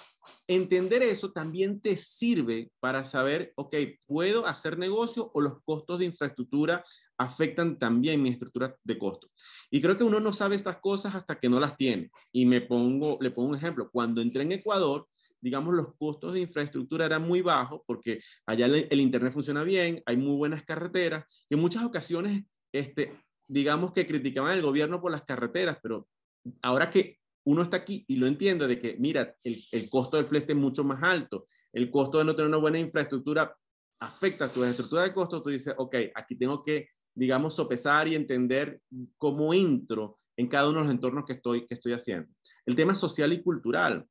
[0.46, 3.74] entender eso también te sirve para saber, ok,
[4.06, 6.84] ¿puedo hacer negocio o los costos de infraestructura
[7.16, 9.28] afectan también mi estructura de costo?
[9.70, 12.10] Y creo que uno no sabe estas cosas hasta que no las tiene.
[12.32, 13.88] Y me pongo, le pongo un ejemplo.
[13.90, 15.06] Cuando entré en Ecuador,
[15.40, 20.16] digamos, los costos de infraestructura eran muy bajos porque allá el, Internet funciona bien, hay
[20.16, 23.12] muy buenas carreteras, que en muchas ocasiones, este,
[23.46, 26.08] digamos que criticaban al gobierno por las carreteras, pero
[26.62, 30.26] ahora que uno está aquí y lo entiende de que, mira, el, el, costo del
[30.26, 33.54] flete es mucho más alto, el costo de no tener una buena infraestructura
[34.00, 38.14] afecta a tu estructura de costo, tú dices, ok, aquí tengo que, digamos, sopesar y
[38.14, 38.80] entender
[39.18, 42.28] cómo entro en cada uno de los entornos que estoy, que estoy haciendo.
[42.66, 44.06] El tema social y cultural.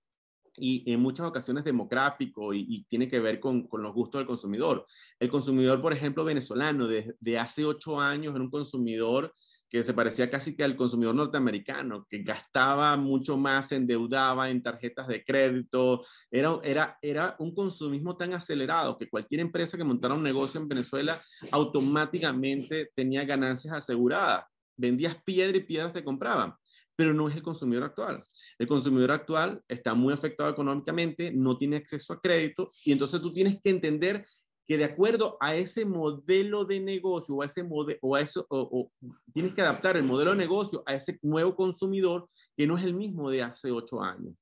[0.58, 4.86] Y en muchas ocasiones demográfico y, tiene que ver con, con, los gustos del consumidor.
[5.20, 9.34] El consumidor, por ejemplo, venezolano, de, de, hace ocho años era un consumidor
[9.70, 14.62] que se parecía casi que al consumidor norteamericano, que gastaba mucho más, se endeudaba en
[14.62, 20.14] tarjetas de crédito, era, era, era un consumismo tan acelerado que cualquier empresa que montara
[20.14, 21.20] un negocio en Venezuela
[21.52, 24.46] automáticamente tenía ganancias aseguradas.
[24.76, 26.54] Vendías piedra y piedras te compraban
[26.96, 28.24] pero no es el consumidor actual.
[28.58, 33.34] El consumidor actual está muy afectado económicamente, no tiene acceso a crédito y entonces tú
[33.34, 34.26] tienes que entender
[34.66, 38.46] que de acuerdo a ese modelo de negocio o a ese modelo o a eso
[38.50, 38.90] o,
[39.34, 42.94] tienes que adaptar el modelo de negocio a ese nuevo consumidor que no es el
[42.94, 44.36] mismo de hace ocho años.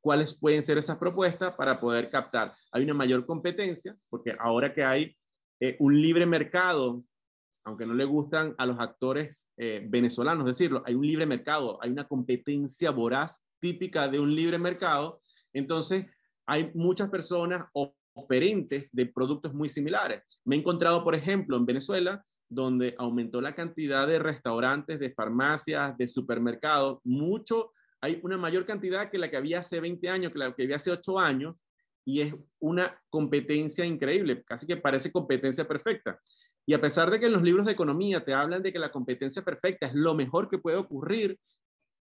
[0.00, 2.54] ¿Cuáles pueden ser esas propuestas para poder captar?
[2.72, 5.16] Hay una mayor competencia porque ahora que hay
[5.60, 7.04] eh, un libre mercado
[7.68, 11.90] aunque no le gustan a los actores eh, venezolanos decirlo, hay un libre mercado, hay
[11.90, 15.20] una competencia voraz típica de un libre mercado,
[15.52, 16.06] entonces
[16.46, 17.66] hay muchas personas
[18.14, 20.22] oferentes de productos muy similares.
[20.46, 25.94] Me he encontrado, por ejemplo, en Venezuela, donde aumentó la cantidad de restaurantes, de farmacias,
[25.98, 30.38] de supermercados, mucho, hay una mayor cantidad que la que había hace 20 años, que
[30.38, 31.54] la que había hace 8 años,
[32.06, 36.18] y es una competencia increíble, casi que parece competencia perfecta.
[36.68, 38.92] Y a pesar de que en los libros de economía te hablan de que la
[38.92, 41.40] competencia perfecta es lo mejor que puede ocurrir,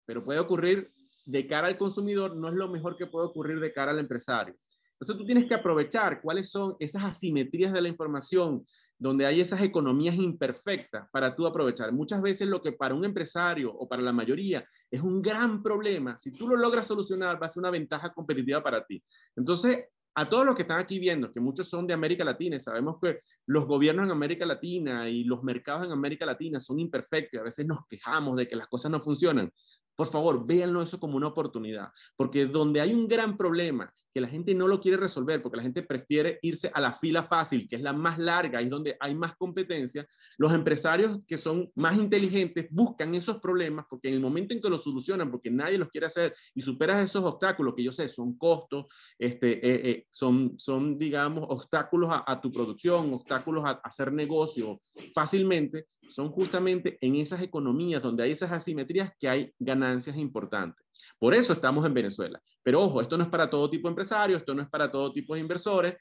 [0.05, 0.91] pero puede ocurrir
[1.25, 4.53] de cara al consumidor, no es lo mejor que puede ocurrir de cara al empresario.
[4.99, 9.61] Entonces tú tienes que aprovechar cuáles son esas asimetrías de la información, donde hay esas
[9.61, 11.93] economías imperfectas para tú aprovechar.
[11.93, 16.17] Muchas veces lo que para un empresario o para la mayoría es un gran problema,
[16.17, 19.01] si tú lo logras solucionar, va a ser una ventaja competitiva para ti.
[19.33, 22.97] Entonces, a todos los que están aquí viendo, que muchos son de América Latina, sabemos
[23.01, 27.37] que los gobiernos en América Latina y los mercados en América Latina son imperfectos y
[27.37, 29.51] a veces nos quejamos de que las cosas no funcionan.
[29.95, 34.27] Por favor, véanlo eso como una oportunidad, porque donde hay un gran problema que la
[34.27, 37.75] gente no lo quiere resolver, porque la gente prefiere irse a la fila fácil, que
[37.75, 42.67] es la más larga y donde hay más competencia, los empresarios que son más inteligentes
[42.69, 46.07] buscan esos problemas, porque en el momento en que los solucionan, porque nadie los quiere
[46.07, 48.85] hacer y superas esos obstáculos, que yo sé, son costos,
[49.17, 54.81] este, eh, eh, son, son, digamos, obstáculos a, tu producción, obstáculos a, a hacer negocio
[55.13, 60.85] fácilmente, son justamente en esas economías donde hay esas asimetrías que hay ganancias importantes.
[61.19, 62.41] Por eso estamos en Venezuela.
[62.63, 65.11] Pero ojo, esto no es para todo tipo de empresarios, esto no es para todo
[65.11, 65.95] tipo de inversores,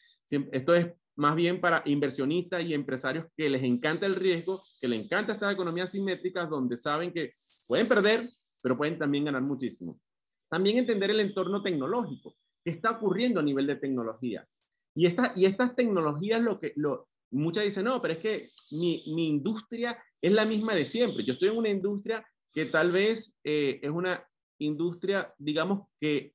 [0.53, 5.05] esto es más bien para inversionistas y empresarios que les encanta el riesgo, que les
[5.05, 7.33] encanta estas economías simétricas donde saben que
[7.69, 8.29] pueden perder,
[8.63, 10.01] pero pueden también ganar muchísimo.
[10.49, 14.47] También entender el entorno tecnológico, qué está ocurriendo a nivel de tecnología.
[14.95, 19.05] Y, esta, y estas tecnologías, lo que, lo, muchas dicen, no, pero es que mi,
[19.15, 21.25] mi, industria es la misma de siempre.
[21.25, 24.27] Yo estoy en una industria que tal vez eh, es una
[24.61, 26.35] industria, digamos, que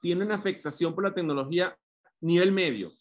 [0.00, 1.76] tiene una afectación por la tecnología
[2.20, 2.92] nivel medio.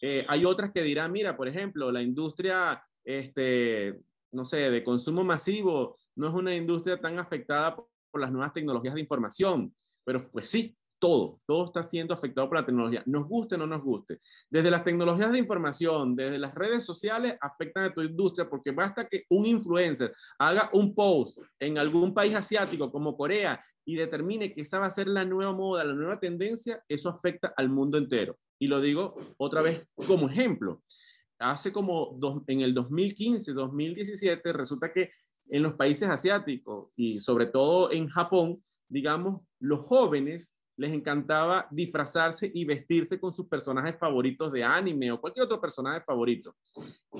[0.00, 4.00] Eh, hay otras que dirán, mira, por ejemplo, la industria, este,
[4.32, 8.94] no sé, de consumo masivo no es una industria tan afectada por las nuevas tecnologías
[8.94, 9.74] de información,
[10.04, 13.66] pero pues sí, todo, todo está siendo afectado por la tecnología, nos guste o no
[13.66, 14.20] nos guste.
[14.48, 19.06] Desde las tecnologías de información, desde las redes sociales, afectan a tu industria porque basta
[19.06, 24.62] que un influencer haga un post en algún país asiático como Corea y determine que
[24.62, 28.38] esa va a ser la nueva moda, la nueva tendencia, eso afecta al mundo entero.
[28.58, 30.82] Y lo digo otra vez como ejemplo.
[31.38, 35.10] Hace como en el 2015, 2017, resulta que
[35.48, 42.50] en los países asiáticos y sobre todo en Japón, digamos, los jóvenes les encantaba disfrazarse
[42.52, 46.56] y vestirse con sus personajes favoritos de anime o cualquier otro personaje favorito.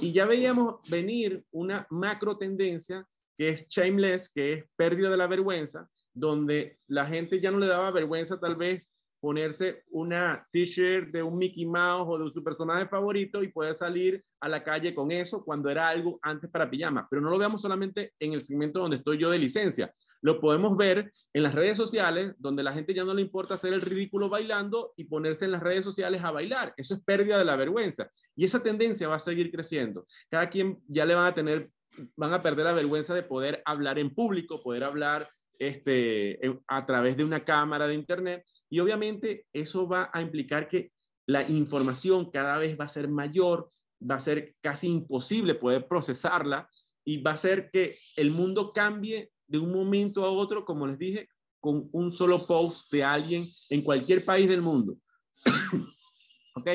[0.01, 5.27] Y ya veíamos venir una macro tendencia que es shameless, que es pérdida de la
[5.27, 11.23] vergüenza, donde la gente ya no le daba vergüenza tal vez ponerse una t-shirt de
[11.23, 15.11] un Mickey Mouse o de su personaje favorito y poder salir a la calle con
[15.11, 17.09] eso cuando era algo antes para pijama.
[17.09, 19.91] Pero no lo veamos solamente en el segmento donde estoy yo de licencia.
[20.21, 23.73] Lo podemos ver en las redes sociales, donde la gente ya no le importa hacer
[23.73, 26.75] el ridículo bailando y ponerse en las redes sociales a bailar.
[26.77, 28.11] Eso es pérdida de la vergüenza.
[28.37, 30.05] Y esa tendencia va a seguir creciendo.
[30.29, 31.71] Cada quien ya le van a tener,
[32.15, 35.27] van a perder la vergüenza de poder hablar en público, poder hablar
[35.59, 40.93] este, a través de una cámara de internet y obviamente eso va a implicar que
[41.27, 43.71] la información cada vez va a ser mayor,
[44.03, 46.69] va a ser casi imposible poder procesarla
[47.05, 50.99] y va a ser que el mundo cambie de un momento a otro, como les
[50.99, 51.29] dije,
[51.61, 54.97] con un solo post de alguien en cualquier país del mundo.
[56.57, 56.71] ok,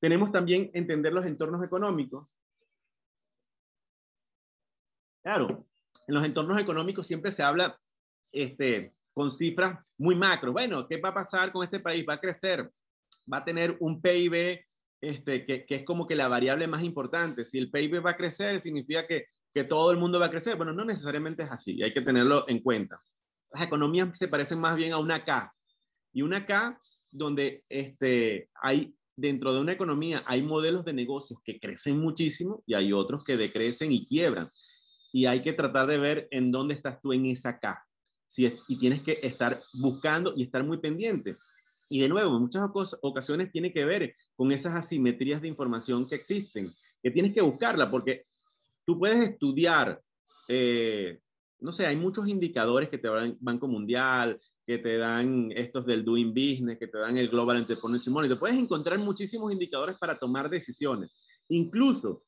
[0.00, 2.28] tenemos también entender los entornos económicos.
[5.22, 5.66] Claro,
[6.06, 7.78] en los entornos económicos siempre se habla
[8.32, 10.52] este, con cifras muy macro.
[10.52, 12.04] Bueno, ¿qué va a pasar con este país?
[12.08, 12.70] Va a crecer,
[13.32, 14.60] va a tener un PIB
[15.00, 17.44] este, que, es como que la variable más importante.
[17.44, 20.56] Si el PIB va a crecer, significa que, que todo el mundo va a crecer.
[20.56, 23.00] Bueno, no necesariamente es así, hay que tenerlo en cuenta.
[23.52, 25.54] Las economías se parecen más bien a una K.
[26.12, 31.58] Y una K donde este, hay dentro de una economía hay modelos de negocios que
[31.58, 34.50] crecen muchísimo y hay otros que decrecen y quiebran.
[35.12, 37.85] Y hay que tratar de ver en dónde estás tú en esa K.
[38.26, 41.36] Si y tienes que estar buscando y estar muy pendiente.
[41.88, 42.68] Y de nuevo, en muchas
[43.02, 46.70] ocasiones tiene que ver con esas asimetrías de información que existen,
[47.02, 48.26] que tienes que buscarla, porque
[48.84, 50.00] tú puedes estudiar,
[50.48, 51.20] eh,
[51.60, 56.04] no sé, hay muchos indicadores que te dan Banco Mundial, que te dan estos del
[56.04, 58.38] Doing Business, que te dan el Global Entrepreneurship Monitor.
[58.38, 61.10] Puedes encontrar muchísimos indicadores para tomar decisiones.
[61.48, 62.24] Incluso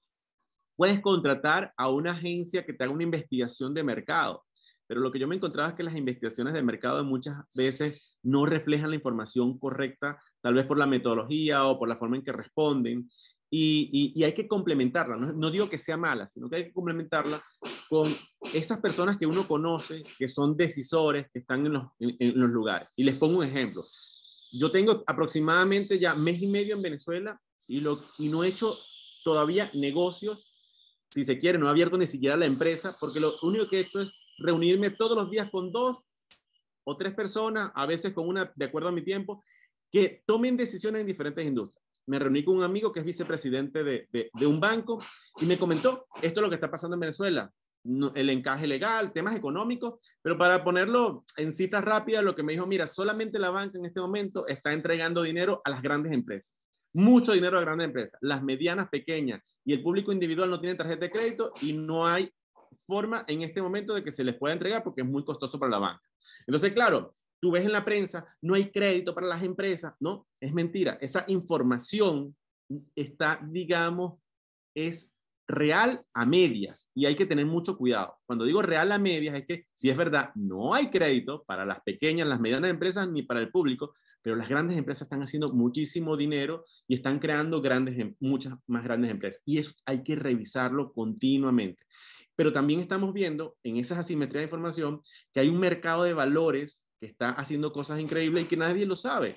[0.77, 4.45] puedes contratar a una agencia que te haga una investigación de mercado.
[4.89, 8.47] Pero lo que yo me encontraba es que las investigaciones de mercado muchas veces no
[8.47, 12.33] reflejan la información correcta, tal vez por la metodología o por la forma en que
[12.33, 13.09] responden.
[13.51, 15.17] Y, hay que complementarla.
[15.17, 17.43] No, digo que sea mala, sino que hay que complementarla
[17.89, 18.09] con
[18.55, 22.89] esas personas que uno conoce, que son decisores, que están en los, en, los lugares.
[22.97, 23.85] Y les pongo un ejemplo.
[24.53, 28.75] Yo tengo aproximadamente ya mes y medio en Venezuela y, lo, y no he hecho
[29.23, 30.47] todavía negocios,
[31.11, 33.81] si se quiere, no he abierto ni siquiera la empresa, porque lo único que he
[33.81, 35.99] hecho es reunirme todos los días con dos
[36.85, 39.45] o tres personas, a veces con una, de acuerdo a mi tiempo,
[39.91, 41.85] que tomen decisiones en diferentes industrias.
[42.07, 44.99] Me reuní con un amigo que es vicepresidente de, un banco
[45.41, 47.53] y me comentó, esto es lo que está pasando en Venezuela,
[48.15, 52.67] el encaje legal, temas económicos, pero para ponerlo en cifras rápidas, lo que me dijo,
[52.67, 56.55] mira, solamente la banca en este momento está entregando dinero a las grandes empresas,
[56.95, 61.07] mucho dinero a grandes empresas, las medianas, pequeñas y el público individual no tiene tarjeta
[61.07, 62.31] de crédito y no hay
[62.89, 65.71] forma en este momento de que se les pueda entregar porque es muy costoso para
[65.71, 66.03] la banca.
[66.47, 70.27] Entonces, claro, tú ves en la prensa, no hay crédito para las empresas, ¿no?
[70.41, 70.97] Es mentira.
[71.01, 72.35] Esa información
[72.97, 74.19] está, digamos,
[74.75, 75.13] es
[75.47, 78.17] real a medias y hay que tener mucho cuidado.
[78.27, 81.81] Cuando digo real a medias es que si es verdad, no hay crédito para las
[81.83, 86.17] pequeñas, las medianas empresas ni para el público, pero las grandes empresas están haciendo muchísimo
[86.17, 89.43] dinero y están creando grandes, muchas más grandes empresas.
[89.47, 91.83] Y eso hay que revisarlo continuamente.
[92.39, 95.01] Pero también estamos viendo en esas asimetrías de información
[95.35, 98.95] que hay un mercado de valores que está haciendo cosas increíbles y que nadie lo
[98.95, 99.35] sabe.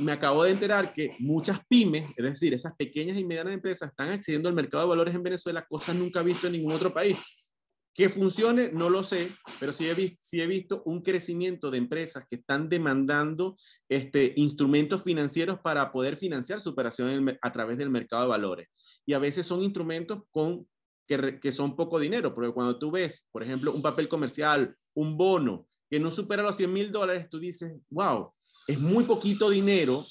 [0.00, 4.08] Me acabo de enterar que muchas pymes, es decir, esas pequeñas y medianas empresas, están
[4.08, 7.16] accediendo al mercado de valores en Venezuela, cosas nunca visto en ningún otro país.
[7.94, 12.24] Que funcione, no lo sé, pero sí he, sí he visto un crecimiento de empresas
[12.28, 13.56] que están demandando
[13.88, 18.68] este, instrumentos financieros para poder financiar su operación a través del mercado de valores.
[19.06, 20.66] Y a veces son instrumentos con,
[21.20, 25.16] que, que son poco dinero, porque cuando tú ves, por ejemplo, un papel comercial, un
[25.16, 28.32] bono, que no supera los 100 mil dólares, tú dices, wow,
[28.66, 30.06] es muy poquito dinero,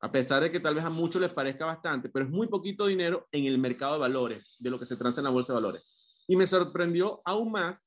[0.00, 2.86] a pesar de que tal vez a muchos les parezca bastante, pero es muy poquito
[2.86, 5.60] dinero en el mercado de valores, de lo que se transa en la bolsa de
[5.60, 5.82] valores.
[6.26, 7.80] Y me sorprendió aún más,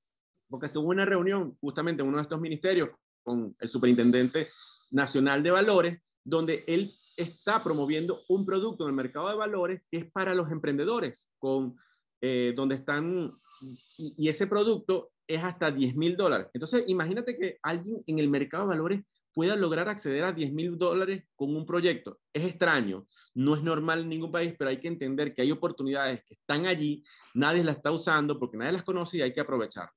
[0.50, 2.90] porque estuve en una reunión justamente en uno de estos ministerios
[3.24, 4.50] con el superintendente
[4.92, 9.98] nacional de valores, donde él está promoviendo un producto en el mercado de valores que
[9.98, 11.76] es para los emprendedores, con,
[12.26, 13.34] eh, donde están,
[13.98, 16.48] y, ese producto es hasta 10 mil dólares.
[16.54, 19.02] Entonces, imagínate que alguien en el mercado de valores
[19.34, 22.22] pueda lograr acceder a 10 mil dólares con un proyecto.
[22.32, 26.24] Es extraño, no es normal en ningún país, pero hay que entender que hay oportunidades
[26.24, 29.90] que están allí, nadie las está usando porque nadie las conoce y hay que aprovechar.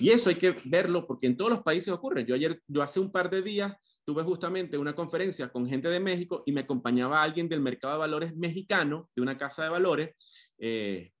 [0.00, 2.24] Y eso hay que verlo porque en todos los países ocurre.
[2.24, 3.72] Yo ayer, yo hace un par de días
[4.04, 8.00] tuve justamente una conferencia con gente de México y me acompañaba alguien del mercado de
[8.00, 10.16] valores mexicano, de una casa de valores,
[10.58, 11.12] eh,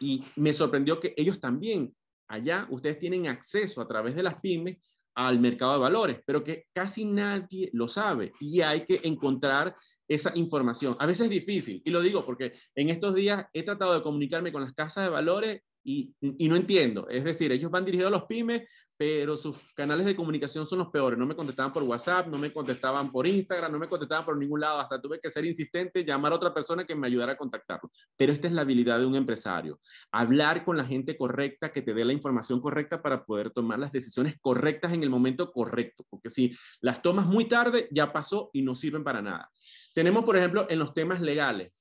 [0.00, 1.94] y me sorprendió que ellos también
[2.28, 4.78] allá ustedes tienen acceso a través de las pymes
[5.14, 9.74] al mercado de valores, pero que casi nadie lo sabe y hay que encontrar
[10.06, 10.96] esa información.
[11.00, 14.52] A veces es difícil, y lo digo porque en estos días he tratado de comunicarme
[14.52, 17.08] con las casas de valores y, y, no entiendo.
[17.08, 18.62] Es decir, ellos van dirigidos a los pymes,
[18.94, 21.18] pero sus canales de comunicación son los peores.
[21.18, 24.60] No me contestaban por WhatsApp, no me contestaban por Instagram, no me contestaban por ningún
[24.60, 24.80] lado.
[24.80, 27.90] Hasta tuve que ser insistente, llamar a otra persona que me ayudara a contactarlo.
[28.18, 29.80] Pero esta es la habilidad de un empresario.
[30.12, 33.90] Hablar con la gente correcta que te dé la información correcta para poder tomar las
[33.90, 36.04] decisiones correctas en el momento correcto.
[36.10, 39.50] Porque si las tomas muy tarde, ya pasó y no sirven para nada.
[39.94, 41.72] Tenemos, por ejemplo, en los temas legales.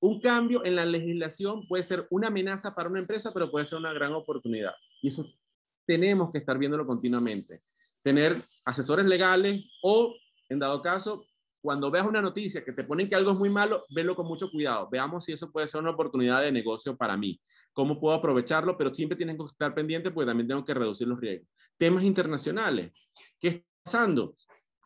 [0.00, 3.78] Un cambio en la legislación puede ser una amenaza para una empresa, pero puede ser
[3.78, 4.72] una gran oportunidad.
[5.02, 5.26] Y eso
[5.86, 7.60] tenemos que estar viéndolo continuamente.
[8.02, 10.14] Tener asesores legales o,
[10.48, 11.24] en dado caso,
[11.60, 14.50] cuando veas una noticia que te ponen que algo es muy malo, velo con mucho
[14.50, 14.88] cuidado.
[14.90, 17.40] Veamos si eso puede ser una oportunidad de negocio para mí.
[17.72, 18.76] ¿Cómo puedo aprovecharlo?
[18.76, 21.48] Pero siempre tienes que estar pendiente porque también tengo que reducir los riesgos.
[21.76, 22.92] temas internacionales.
[23.38, 24.36] ¿Qué está pasando?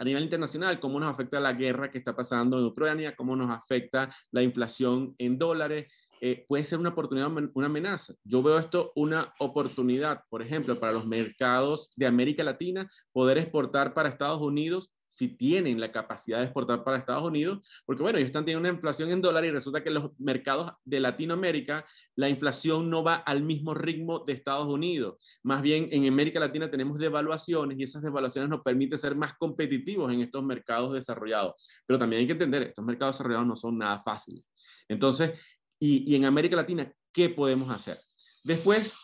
[0.02, 3.48] A nivel internacional, cómo nos afecta la guerra que está pasando en Ucrania, cómo nos
[3.52, 8.12] afecta la inflación en dólares, eh, puede ser una oportunidad una amenaza.
[8.24, 13.94] Yo veo esto una oportunidad, por ejemplo, para los mercados de América Latina, poder exportar
[13.94, 18.28] para Estados Unidos si tienen la capacidad de exportar para Estados Unidos, porque bueno, ellos
[18.28, 21.84] están teniendo una inflación en dólares y resulta que en los mercados de Latinoamérica
[22.16, 25.18] la inflación no va al mismo ritmo de Estados Unidos.
[25.42, 30.10] Más bien en América Latina tenemos devaluaciones y esas devaluaciones nos permiten ser más competitivos
[30.10, 31.62] en estos mercados desarrollados.
[31.84, 34.42] Pero también hay que entender, estos mercados desarrollados no son nada fáciles.
[34.88, 35.32] Entonces,
[35.78, 38.00] y, en América Latina, ¿qué podemos hacer?
[38.44, 38.96] Después,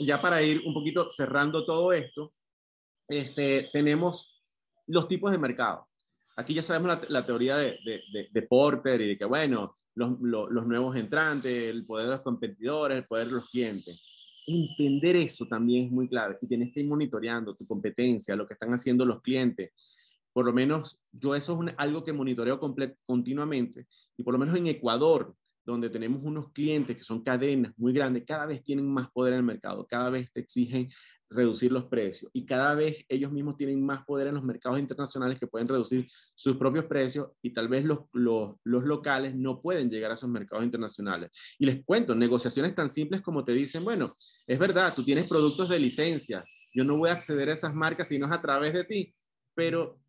[0.00, 2.34] ya para ir un poquito cerrando todo esto,
[3.08, 4.29] este, tenemos
[4.90, 5.86] los tipos de mercado.
[6.36, 11.70] Aquí ya sabemos la, teoría de, Porter y de que, bueno, los, los, nuevos entrantes,
[11.70, 14.00] el poder de los competidores, el poder de los clientes.
[14.46, 18.54] Entender eso también es muy clave y tienes que ir monitoreando tu competencia, lo que
[18.54, 19.72] están haciendo los clientes.
[20.32, 22.58] Por lo menos yo eso es algo que monitoreo
[23.04, 23.86] continuamente
[24.16, 25.34] y por lo menos en Ecuador
[25.64, 29.40] donde tenemos unos clientes que son cadenas muy grandes, cada vez tienen más poder en
[29.40, 30.88] el mercado, cada vez te exigen
[31.30, 35.38] reducir los precios y cada vez ellos mismos tienen más poder en los mercados internacionales
[35.38, 39.88] que pueden reducir sus propios precios y tal vez los, los, los, locales no pueden
[39.88, 41.30] llegar a esos mercados internacionales.
[41.58, 44.14] Y les cuento, negociaciones tan simples como te dicen, bueno,
[44.46, 48.08] es verdad, tú tienes productos de licencia, yo no voy a acceder a esas marcas
[48.08, 49.14] si no es a través de ti,
[49.54, 50.00] pero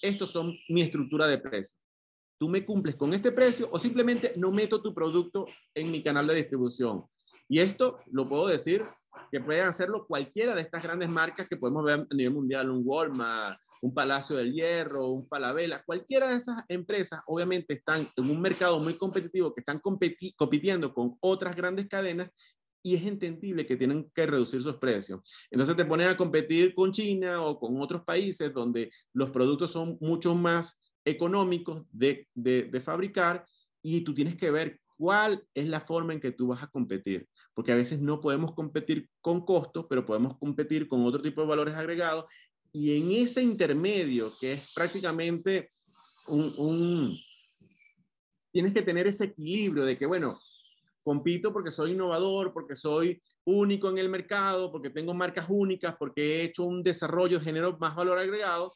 [0.00, 1.78] estos son mi estructura de precios
[2.38, 6.26] tú me cumples con este precio o simplemente no meto tu producto en mi canal
[6.26, 7.04] de distribución.
[7.48, 8.84] Y esto lo puedo decir
[9.30, 12.82] que pueden hacerlo cualquiera de estas grandes marcas que podemos ver a nivel mundial, un
[12.84, 18.40] Walmart, un Palacio del Hierro, un Falabella, cualquiera de esas empresas obviamente están en un
[18.40, 22.30] mercado muy competitivo que están compitiendo con otras grandes cadenas
[22.82, 25.20] y es entendible que tienen que reducir sus precios.
[25.50, 29.98] Entonces te ponen a competir con China o con otros países donde los productos son
[30.00, 33.44] mucho más económicos de, de, fabricar
[33.82, 37.28] y tú tienes que ver cuál es la forma en que tú vas a competir,
[37.58, 41.48] porque a veces no podemos competir con costos, pero podemos competir con otro tipo de
[41.48, 42.26] valores agregados
[42.70, 45.68] y en ese intermedio, que es prácticamente
[46.28, 47.18] un, un,
[48.52, 50.38] tienes que tener ese equilibrio de que, bueno,
[51.02, 56.22] compito porque soy innovador, porque soy único en el mercado, porque tengo marcas únicas, porque
[56.22, 58.72] he hecho un desarrollo, genero más valor agregado,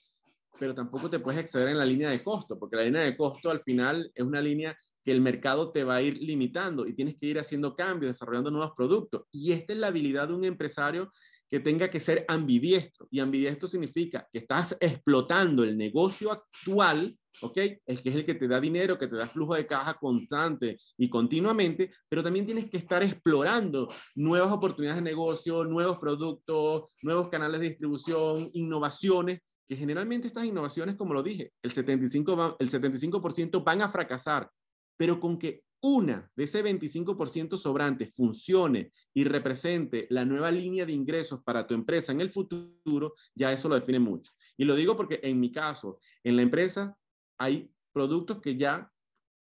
[0.59, 3.49] pero tampoco te puedes exceder en la línea de costo, porque la línea de costo
[3.49, 7.17] al final es una línea que el mercado te va a ir limitando y tienes
[7.17, 9.23] que ir haciendo cambios, desarrollando nuevos productos.
[9.31, 11.11] Y esta es la habilidad de un empresario
[11.53, 13.07] que tenga que ser ambidiestro.
[13.11, 17.59] Y ambidiestro significa que estás explotando el negocio actual, ¿ok?
[17.85, 20.79] El que es el que te da dinero, que te da flujo de caja constante
[20.97, 27.29] y continuamente, pero también tienes que estar explorando nuevas oportunidades de negocio, nuevos productos, nuevos
[27.29, 33.63] canales de distribución, innovaciones que generalmente estas innovaciones, como lo dije, el 75%, el 75
[33.63, 34.49] van a fracasar,
[34.97, 40.93] pero con que una de ese 25% sobrante funcione y represente la nueva línea de
[40.93, 44.31] ingresos para tu empresa en el futuro, ya eso lo define mucho.
[44.57, 46.97] Y lo digo porque en mi caso, en la empresa
[47.37, 48.93] hay productos que ya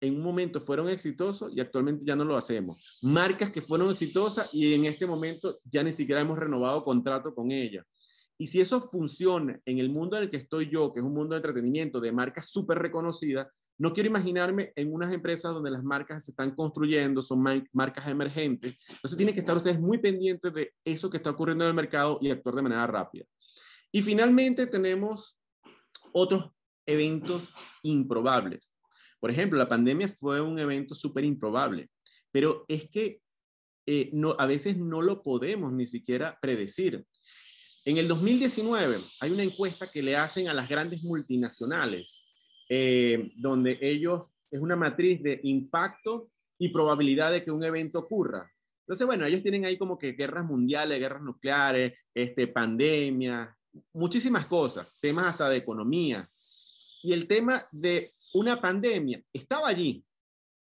[0.00, 2.84] en un momento fueron exitosos y actualmente ya no lo hacemos.
[3.00, 7.52] Marcas que fueron exitosas y en este momento ya ni siquiera hemos renovado contrato con
[7.52, 7.86] ellas.
[8.36, 11.14] Y si eso funciona en el mundo en el que estoy yo, que es un
[11.14, 13.46] mundo de entretenimiento, de marcas súper reconocidas,
[13.78, 18.76] no quiero imaginarme en unas empresas donde las marcas se están construyendo, son marcas emergentes.
[18.88, 22.18] Entonces tienen que estar ustedes muy pendientes de eso que está ocurriendo en el mercado
[22.20, 23.24] y actuar de manera rápida.
[23.90, 25.38] Y finalmente tenemos
[26.12, 26.50] otros
[26.86, 27.48] eventos
[27.82, 28.72] improbables.
[29.20, 31.90] Por ejemplo, la pandemia fue un evento súper improbable,
[32.30, 33.20] pero es que
[33.86, 37.04] eh, a veces no lo podemos ni siquiera predecir.
[37.84, 42.23] En el 2019 hay una encuesta que le hacen a las grandes multinacionales,
[42.68, 48.50] eh, donde ellos es una matriz de impacto y probabilidad de que un evento ocurra.
[48.86, 53.56] Entonces, bueno, ellos tienen ahí como que guerras mundiales, guerras nucleares, este, pandemia,
[53.92, 56.24] muchísimas cosas, temas hasta de economía.
[57.02, 60.04] Y el tema de una pandemia estaba allí,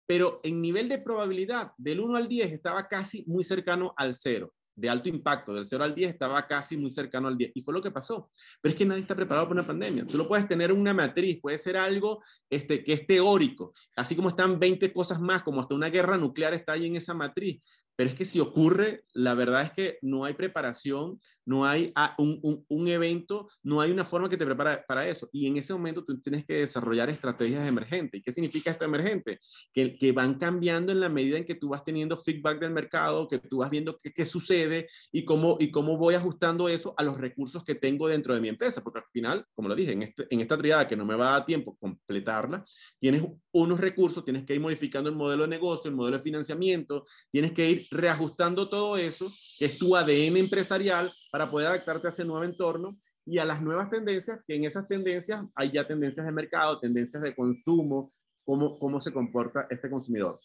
[0.07, 4.53] pero en nivel de probabilidad del 1 al 10 estaba casi muy cercano al 0
[4.79, 7.51] de alto impacto, del 0 al 10, estaba casi muy cercano al 10.
[7.55, 8.31] Y fue lo que pasó.
[8.61, 10.07] Pero es que nadie está preparado para una pandemia.
[10.07, 14.29] Tú lo puedes tener una matriz, puede ser algo este, que es teórico, así como
[14.29, 17.61] están 20 cosas más, como hasta una guerra nuclear está ahí en esa matriz.
[17.97, 22.15] pero es que si ocurre, la verdad es que no hay preparación, no hay ah,
[22.19, 25.31] un, un, evento, no hay una forma que te prepara para eso.
[25.33, 28.21] Y en ese momento tú tienes que desarrollar estrategias emergentes.
[28.21, 29.41] ¿Y qué significa esto emergente?
[29.73, 33.27] Que, que van cambiando en la medida en que tú vas teniendo feedback del mercado,
[33.27, 37.03] que tú vas viendo qué, qué sucede y cómo, y cómo voy ajustando eso a
[37.03, 38.85] los recursos que tengo dentro de mi empresa.
[38.85, 41.29] Porque al final, como lo dije, en, este, en esta triada que no me va
[41.29, 42.63] a dar tiempo completarla,
[42.99, 43.23] tienes
[43.53, 47.53] unos recursos, tienes que ir modificando el modelo de negocio, el modelo de financiamiento, tienes
[47.53, 52.25] que ir reajustando todo eso, que es tu ADN empresarial, para poder adaptarte a ese
[52.25, 56.33] nuevo entorno y a las nuevas tendencias, que en esas tendencias hay ya tendencias de
[56.33, 58.13] mercado, tendencias de consumo,
[58.45, 60.41] cómo, cómo se comporta este consumidor.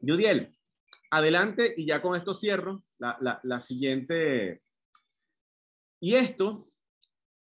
[0.00, 0.54] Yudiel,
[1.10, 4.62] adelante y ya con esto cierro la, la, siguiente.
[6.00, 6.70] Y esto,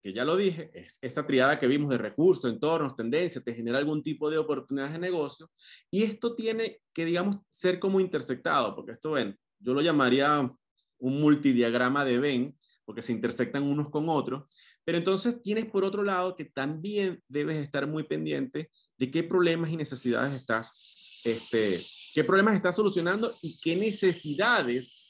[0.03, 3.79] que ya lo dije, es esta triada que vimos de recursos, entornos, tendencias, te genera
[3.79, 5.51] algún tipo de oportunidades de negocio.
[5.91, 10.51] Y esto tiene que, digamos, ser como intersectado, porque esto, ven, yo lo llamaría
[10.99, 14.51] un multidiagrama de Venn, porque se intersectan unos con otros.
[14.85, 19.71] Pero entonces tienes por otro lado que también debes estar muy pendiente de qué problemas
[19.71, 21.81] y necesidades estás, este,
[22.15, 25.03] qué problemas estás solucionando y qué necesidades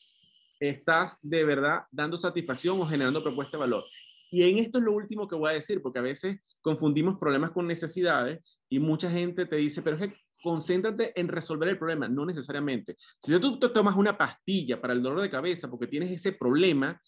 [0.61, 3.85] estás de verdad dando satisfacción o generando propuesta de valor.
[4.31, 7.51] Y en esto es lo último que voy a decir, porque a veces confundimos problemas
[7.51, 12.09] con necesidades y mucha gente te dice, pero es que concéntrate en resolver el problema,
[12.09, 12.97] no necesariamente.
[13.21, 17.01] Si tú tomas una pastilla para el dolor de cabeza porque tienes ese problema,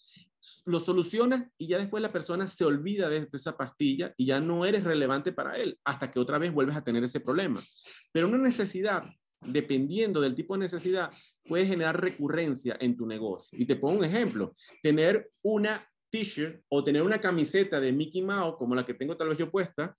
[0.66, 4.64] lo solucionas y ya después la persona se olvida de, esa pastilla y ya no
[4.64, 7.62] eres relevante para él hasta que otra vez vuelves a tener ese problema.
[8.12, 9.04] Pero una necesidad,
[9.40, 11.12] dependiendo del tipo de necesidad,
[11.44, 13.58] puede generar recurrencia en tu negocio.
[13.58, 18.56] Y te pongo un ejemplo, tener una t-shirt o tener una camiseta de Mickey Mouse,
[18.58, 19.96] como la que tengo tal vez yo puesta,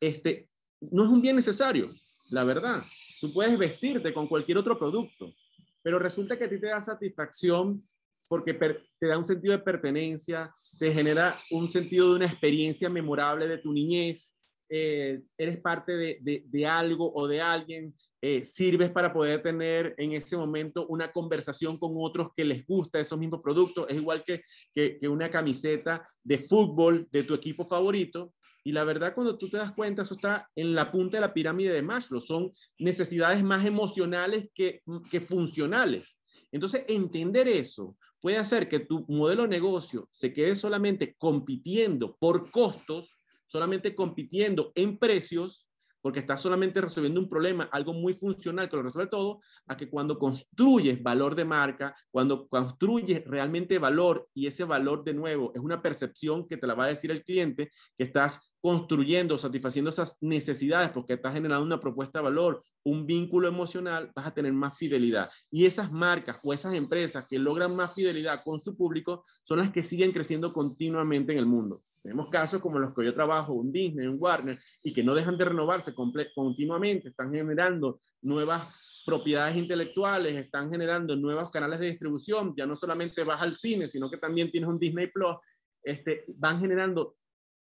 [0.00, 0.48] este,
[0.80, 1.88] no es un bien necesario,
[2.30, 2.82] la verdad.
[3.20, 5.34] Tú puedes vestirte con cualquier otro producto,
[5.82, 7.82] pero resulta que a ti te da satisfacción
[8.28, 13.48] porque te da un sentido de pertenencia, te genera un sentido de una experiencia memorable
[13.48, 14.34] de tu niñez,
[14.70, 20.12] eh, eres parte de, de, algo o de alguien, eh, sirves para poder tener en
[20.12, 23.86] ese momento una conversación con otros que les gusta esos mismos productos.
[23.88, 24.42] Es igual que,
[24.74, 28.34] que, que, una camiseta de fútbol de tu equipo favorito.
[28.62, 31.32] Y la verdad, cuando tú te das cuenta, eso está en la punta de la
[31.32, 32.20] pirámide de Maslow.
[32.20, 36.20] Son necesidades más emocionales que, que funcionales.
[36.52, 42.50] Entonces, entender eso puede hacer que tu modelo de negocio se quede solamente compitiendo por
[42.50, 45.68] costos solamente compitiendo en precios,
[46.00, 49.90] porque estás solamente resolviendo un problema, algo muy funcional que lo resuelve todo, a que
[49.90, 55.60] cuando construyes valor de marca, cuando construyes realmente valor y ese valor de nuevo es
[55.60, 60.16] una percepción que te la va a decir el cliente, que estás construyendo, satisfaciendo esas
[60.20, 64.76] necesidades porque estás generando una propuesta de valor, un vínculo emocional, vas a tener más
[64.76, 65.30] fidelidad.
[65.50, 69.70] Y esas marcas o esas empresas que logran más fidelidad con su público son las
[69.70, 71.82] que siguen creciendo continuamente en el mundo.
[72.02, 75.36] Tenemos casos como los que yo trabajo, un Disney, un Warner, y que no dejan
[75.36, 82.66] de renovarse continuamente, están generando nuevas propiedades intelectuales, están generando nuevos canales de distribución, ya
[82.66, 85.36] no solamente vas al cine, sino que también tienes un Disney Plus,
[85.82, 87.16] este, van generando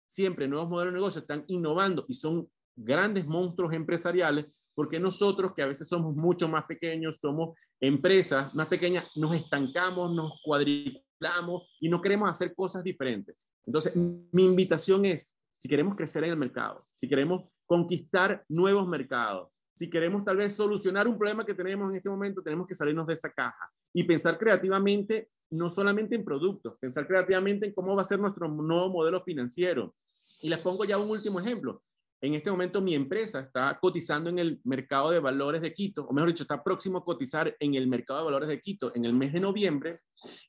[0.06, 5.62] siempre nuevos modelos de negocio, están innovando y son grandes monstruos empresariales, porque nosotros que
[5.62, 11.90] a veces somos mucho más pequeños, somos empresas más pequeñas, nos estancamos, nos cuadriculamos y
[11.90, 13.36] no queremos hacer cosas diferentes.
[13.66, 19.50] Entonces, mi invitación es, si queremos crecer en el mercado, si queremos conquistar nuevos mercados,
[19.74, 23.08] si queremos tal vez solucionar un problema que tenemos en este momento, tenemos que salirnos
[23.08, 28.02] de esa caja y pensar creativamente, no solamente en productos, pensar creativamente en cómo va
[28.02, 29.96] a ser nuestro nuevo modelo financiero.
[30.42, 31.82] Y les pongo ya un último ejemplo.
[32.22, 36.14] En este momento mi empresa está cotizando en el mercado de valores de Quito, o
[36.14, 39.14] mejor dicho, está próximo a cotizar en el mercado de valores de Quito en el
[39.14, 40.00] mes de noviembre.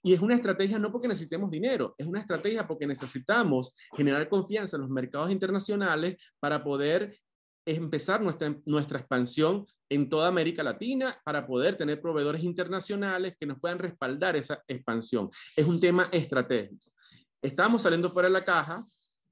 [0.02, 4.76] Y es una estrategia no porque necesitemos dinero, es una estrategia porque necesitamos generar confianza
[4.76, 7.14] en los mercados internacionales para poder
[7.67, 13.61] empezar nuestra, nuestra expansión en toda América Latina para poder tener proveedores internacionales que nos
[13.61, 15.29] puedan respaldar esa expansión.
[15.55, 16.81] Es un tema estratégico.
[17.43, 18.83] Estamos saliendo fuera de la caja,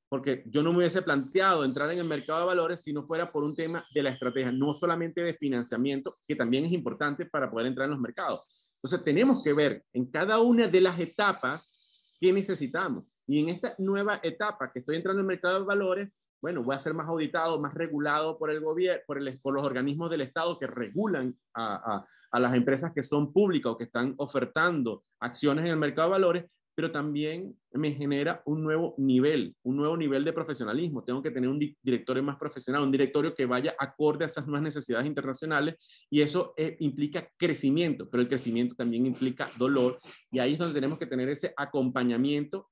[0.09, 3.33] porque yo no me hubiese planteado entrar en el mercado de valores si no fuera
[3.33, 7.51] por un tema de la estrategia, no solamente de financiamiento, que también es importante para
[7.51, 8.77] poder entrar en los mercados.
[8.77, 13.05] Entonces, tenemos que ver en cada una de las etapas qué necesitamos.
[13.27, 16.11] Y en esta nueva etapa que estoy entrando en el mercado de valores,
[16.45, 19.65] bueno, voy a ser más auditado, más regulado por el gobierno, por, el, por los
[19.65, 23.85] organismos del Estado que regulan a, a, a las empresas que son públicas o que
[23.85, 29.57] están ofertando acciones en el mercado de valores, pero también me genera un nuevo nivel,
[29.63, 31.03] un nuevo nivel de profesionalismo.
[31.03, 34.65] Tengo que tener un directorio más profesional, un directorio que vaya acorde a esas nuevas
[34.65, 35.77] necesidades internacionales
[36.11, 39.99] y eso eh, implica crecimiento, pero el crecimiento también implica dolor
[40.31, 42.69] y ahí es donde tenemos que tener ese acompañamiento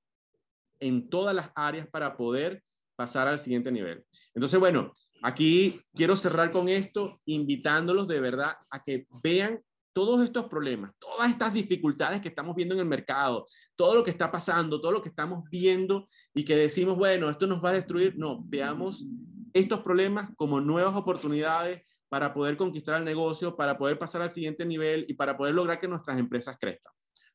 [0.79, 2.62] en todas las áreas para poder
[3.03, 4.05] pasar al siguiente nivel.
[4.32, 4.92] Entonces, bueno,
[5.22, 9.61] aquí quiero cerrar con esto, invitándolos de verdad a que vean
[9.92, 13.44] todos estos problemas, todas estas dificultades que estamos viendo en el mercado,
[13.74, 17.48] todo lo que está pasando, todo lo que estamos viendo y que decimos, bueno, esto
[17.48, 19.05] nos va a destruir, no, veamos
[19.53, 24.64] estos problemas como nuevas oportunidades para poder conquistar el negocio, para poder pasar al siguiente
[24.64, 26.92] nivel y para poder lograr que nuestras empresas crezcan.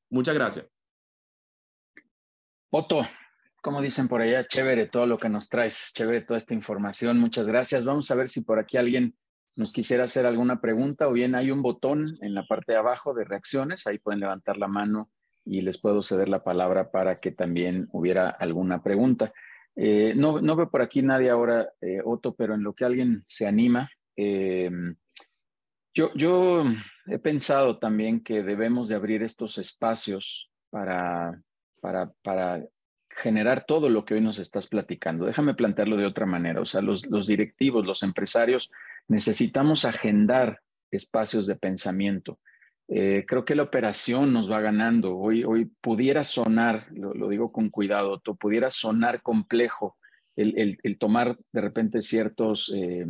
[0.09, 0.65] Muchas gracias.
[2.70, 3.01] Otto,
[3.68, 7.20] como dicen por allá, chévere todo lo que nos traes, chévere toda esta información.
[7.20, 7.84] Muchas gracias.
[7.84, 9.18] Vamos a ver si por aquí alguien
[9.57, 13.13] nos quisiera hacer alguna pregunta o bien hay un botón en la parte de abajo
[13.13, 15.11] de reacciones, ahí pueden levantar la mano
[15.43, 19.34] y les puedo ceder la palabra para que también hubiera alguna pregunta.
[19.76, 23.26] Eh, no, no veo por aquí nadie ahora, eh, Otto, pero en lo que alguien
[23.28, 24.72] se anima, eh,
[25.93, 26.63] yo, yo
[27.07, 31.41] he pensado también que debemos de abrir estos espacios para,
[31.82, 32.63] para, para
[33.18, 35.26] generar todo lo que hoy nos estás platicando.
[35.26, 36.61] Déjame plantearlo de otra manera.
[36.61, 38.70] O sea, los, directivos, los empresarios,
[39.07, 40.61] necesitamos agendar
[40.91, 42.39] espacios de pensamiento.
[42.88, 45.18] Eh, creo que la operación nos va ganando.
[45.18, 49.97] Hoy, hoy pudiera sonar, lo, digo con cuidado, pudiera sonar complejo
[50.36, 53.07] el, tomar de repente ciertos eh,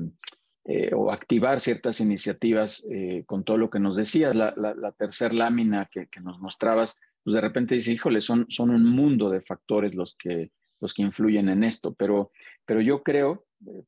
[0.64, 2.88] eh, o activar ciertas iniciativas
[3.26, 4.34] con todo lo que nos decías.
[4.34, 6.98] La, la, tercera lámina que nos mostrabas
[7.28, 11.02] pues de repente dice, híjole, son, son un mundo de factores los que, los que
[11.02, 12.32] influyen en esto, pero,
[12.66, 13.84] pero yo creo, eh,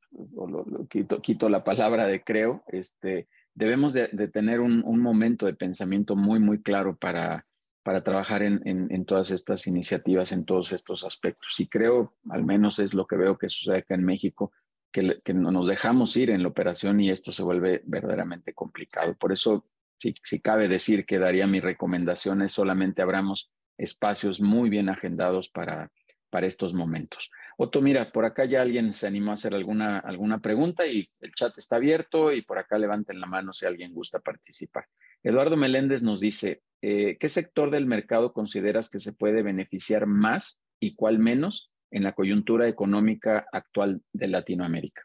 [1.21, 6.61] quito, la palabra de creo, este, debemos de, tener un, momento de pensamiento muy, muy
[6.61, 7.47] claro para,
[7.81, 11.61] para trabajar en, en, todas estas iniciativas, en todos estos aspectos.
[11.61, 14.51] Y creo, al menos es lo que veo que sucede acá en México,
[14.91, 19.13] que, que nos dejamos ir en la operación y esto se vuelve verdaderamente complicado.
[19.13, 19.63] Por eso
[19.99, 25.91] si, cabe decir que daría mi recomendación es solamente abramos espacios muy bien agendados para,
[26.29, 27.29] para estos momentos.
[27.57, 31.33] Otto, mira, por acá ya alguien se animó a hacer alguna, alguna pregunta y el
[31.33, 34.85] chat está abierto y por acá levanten la mano si alguien gusta participar.
[35.23, 40.61] Eduardo Meléndez nos dice, eh, ¿qué sector del mercado consideras que se puede beneficiar más
[40.79, 45.03] y cuál menos en la coyuntura económica actual de Latinoamérica?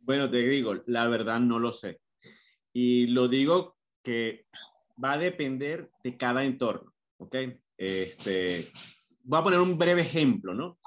[0.00, 2.00] Bueno, te digo, la verdad no lo sé.
[2.74, 3.77] Y lo digo
[4.08, 4.46] que
[5.04, 7.36] va a depender de cada entorno, ¿ok?
[7.76, 8.72] Este,
[9.22, 10.78] voy a poner un breve ejemplo, ¿no?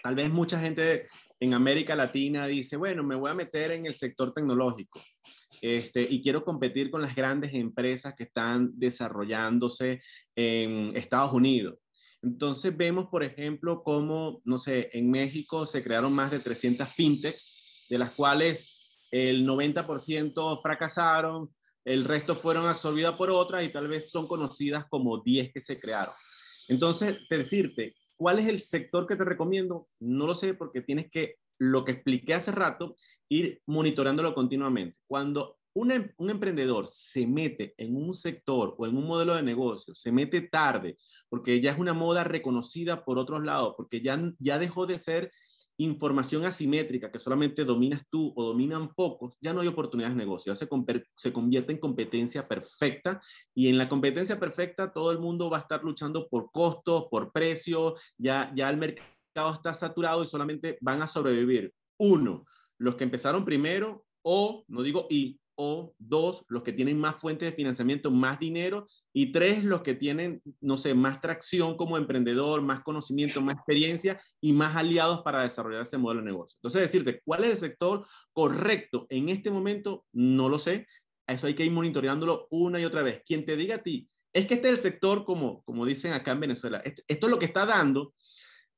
[0.00, 1.08] Tal vez mucha gente
[1.40, 5.00] en América Latina dice, bueno, me voy a meter en el sector tecnológico
[5.60, 10.00] este, y quiero competir con las grandes empresas que están desarrollándose
[10.36, 11.80] en Estados Unidos.
[12.22, 17.36] Entonces vemos, por ejemplo, cómo, no sé, en México se crearon más de 300 fintech,
[17.90, 21.50] de las cuales el 90% fracasaron,
[21.84, 25.78] el resto fueron absorbidas por otras y tal vez son conocidas como 10 que se
[25.78, 26.14] crearon.
[26.68, 29.88] Entonces, decirte, ¿cuál es el sector que te recomiendo?
[30.00, 32.96] No lo sé porque tienes que, lo que expliqué hace rato,
[33.28, 34.98] ir monitoreándolo continuamente.
[35.06, 39.94] Cuando em, un, emprendedor se mete en un sector o en un modelo de negocio,
[39.94, 44.58] se mete tarde, porque ya es una moda reconocida por otros lados, porque ya, ya
[44.58, 45.32] dejó de ser
[45.78, 50.54] información asimétrica que solamente dominas tú o dominan pocos, ya no hay oportunidades de negocio,
[50.54, 50.68] se,
[51.16, 53.20] se convierte en competencia perfecta
[53.54, 57.32] y en la competencia perfecta todo el mundo va a estar luchando por costos, por
[57.32, 61.72] precios, ya, ya el mercado está saturado y solamente van a sobrevivir.
[61.98, 62.44] Uno,
[62.78, 67.50] los que empezaron primero o, no digo y, o dos, los que tienen más fuentes
[67.50, 72.62] de financiamiento, más dinero, y tres, los que tienen, no sé, más tracción como emprendedor,
[72.62, 76.56] más conocimiento, más experiencia y más aliados para desarrollar ese modelo de negocio.
[76.58, 80.86] Entonces, decirte cuál es el sector correcto en este momento, no lo sé.
[81.26, 83.22] Eso hay que ir monitoreándolo una y otra vez.
[83.24, 86.32] Quien te diga a ti, es que este es el sector, como, como dicen acá
[86.32, 88.14] en Venezuela, esto, esto es lo que está dando,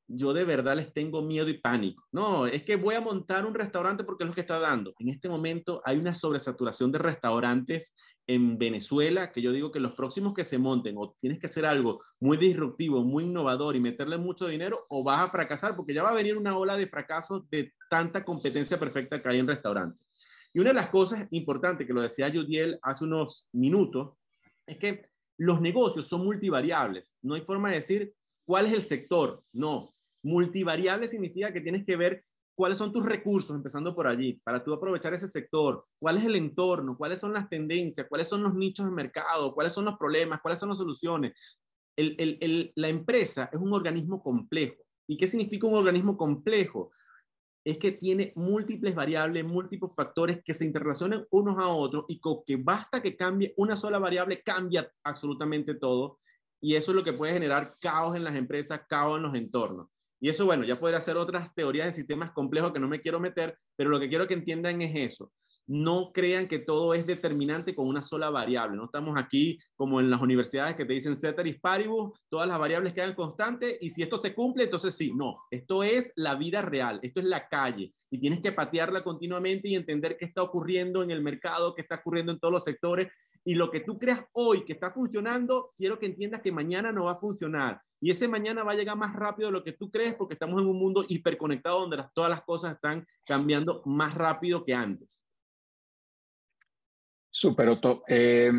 [0.07, 2.03] yo de verdad les tengo miedo y pánico.
[2.11, 4.93] No, es que voy a montar un restaurante porque es lo que está dando.
[4.99, 7.93] En este momento hay una sobresaturación de restaurantes
[8.27, 11.65] en Venezuela que yo digo que los próximos que se monten o tienes que hacer
[11.65, 16.03] algo muy disruptivo, muy innovador y meterle mucho dinero o vas a fracasar porque ya
[16.03, 19.99] va a venir una ola de fracasos de tanta competencia perfecta que hay en restaurantes.
[20.53, 24.13] Y una de las cosas importantes que lo decía Judiel hace unos minutos
[24.65, 27.15] es que los negocios son multivariables.
[27.21, 28.13] No hay forma de decir
[28.45, 29.41] cuál es el sector.
[29.53, 29.91] No,
[30.25, 34.73] Multivariable significa que tienes que ver cuáles son tus recursos, empezando por allí, para tú
[34.73, 38.87] aprovechar ese sector, cuál es el entorno, cuáles son las tendencias, cuáles son los nichos
[38.87, 41.33] de mercado, cuáles son los problemas, cuáles son las soluciones.
[41.95, 44.81] la empresa es un organismo complejo.
[45.07, 46.91] ¿Y qué significa un organismo complejo?
[47.63, 52.43] Es que tiene múltiples variables, múltiples factores que se interrelacionan unos a otros y con
[52.47, 56.19] que basta que cambie una sola variable, cambia absolutamente todo.
[56.59, 59.87] Y eso es lo que puede generar caos en las empresas, caos en los entornos.
[60.19, 63.19] Y eso, bueno, ya podría ser otras teorías de sistemas complejos que no me quiero
[63.19, 65.31] meter, pero lo que quiero que entiendan es eso
[65.67, 68.77] no crean que todo es determinante con una sola variable.
[68.77, 72.93] No estamos aquí como en las universidades que te dicen ceteris paribus, todas las variables
[72.93, 75.11] quedan constantes y si esto se cumple, entonces sí.
[75.15, 79.69] No, esto es la vida real, esto es la calle y tienes que patearla continuamente
[79.69, 83.07] y entender qué está ocurriendo en el mercado, qué está ocurriendo en todos los sectores.
[83.43, 87.05] Y lo que tú creas hoy que está funcionando, quiero que entiendas que mañana no
[87.05, 87.79] va a funcionar.
[88.01, 90.61] Y ese mañana va a llegar más rápido de lo que tú crees porque estamos
[90.61, 95.23] en un mundo hiperconectado donde todas las cosas están cambiando más rápido que antes.
[97.31, 98.03] Súper, Otto.
[98.07, 98.51] Eh,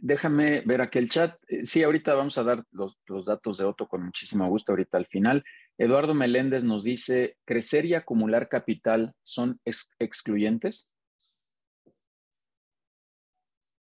[0.00, 1.38] déjame ver aquí el chat.
[1.48, 5.06] Eh, sí, ahorita vamos a dar los, datos de Otto con muchísimo gusto, ahorita al
[5.06, 5.44] final.
[5.76, 9.60] Eduardo Meléndez nos dice, ¿crecer y acumular capital son
[9.98, 10.92] excluyentes?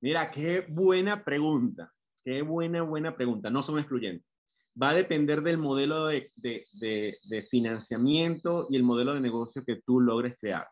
[0.01, 1.94] Mira, qué buena pregunta.
[2.25, 3.49] Qué buena, buena pregunta.
[3.49, 4.27] No son excluyentes.
[4.81, 10.01] Va a depender del modelo de, de financiamiento y el modelo de negocio que tú
[10.01, 10.67] logres crear.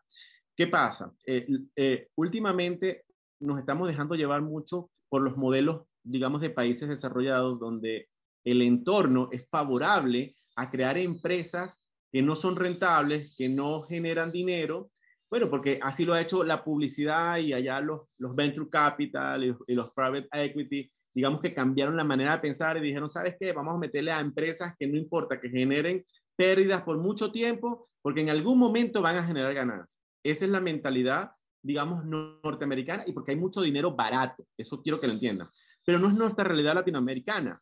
[0.56, 1.12] ¿Qué pasa?
[1.26, 3.04] Eh, eh, últimamente
[3.40, 8.08] nos estamos dejando llevar mucho por los modelos, digamos, de países desarrollados donde
[8.44, 14.90] el entorno es favorable a crear empresas que no son rentables, que no generan dinero.
[15.28, 19.56] Bueno, porque así lo ha hecho la publicidad y allá los, los venture capital y,
[19.66, 23.52] y los private equity, digamos que cambiaron la manera de pensar y dijeron, ¿sabes qué?
[23.52, 26.04] Vamos a meterle a empresas que no importa que generen
[26.36, 30.00] pérdidas por mucho tiempo, porque en algún momento van a generar ganancias.
[30.24, 31.30] Esa es la mentalidad,
[31.62, 34.44] digamos, norteamericana y porque hay mucho dinero barato.
[34.56, 35.48] Eso quiero que lo entiendan.
[35.86, 37.60] Pero no es nuestra realidad latinoamericana.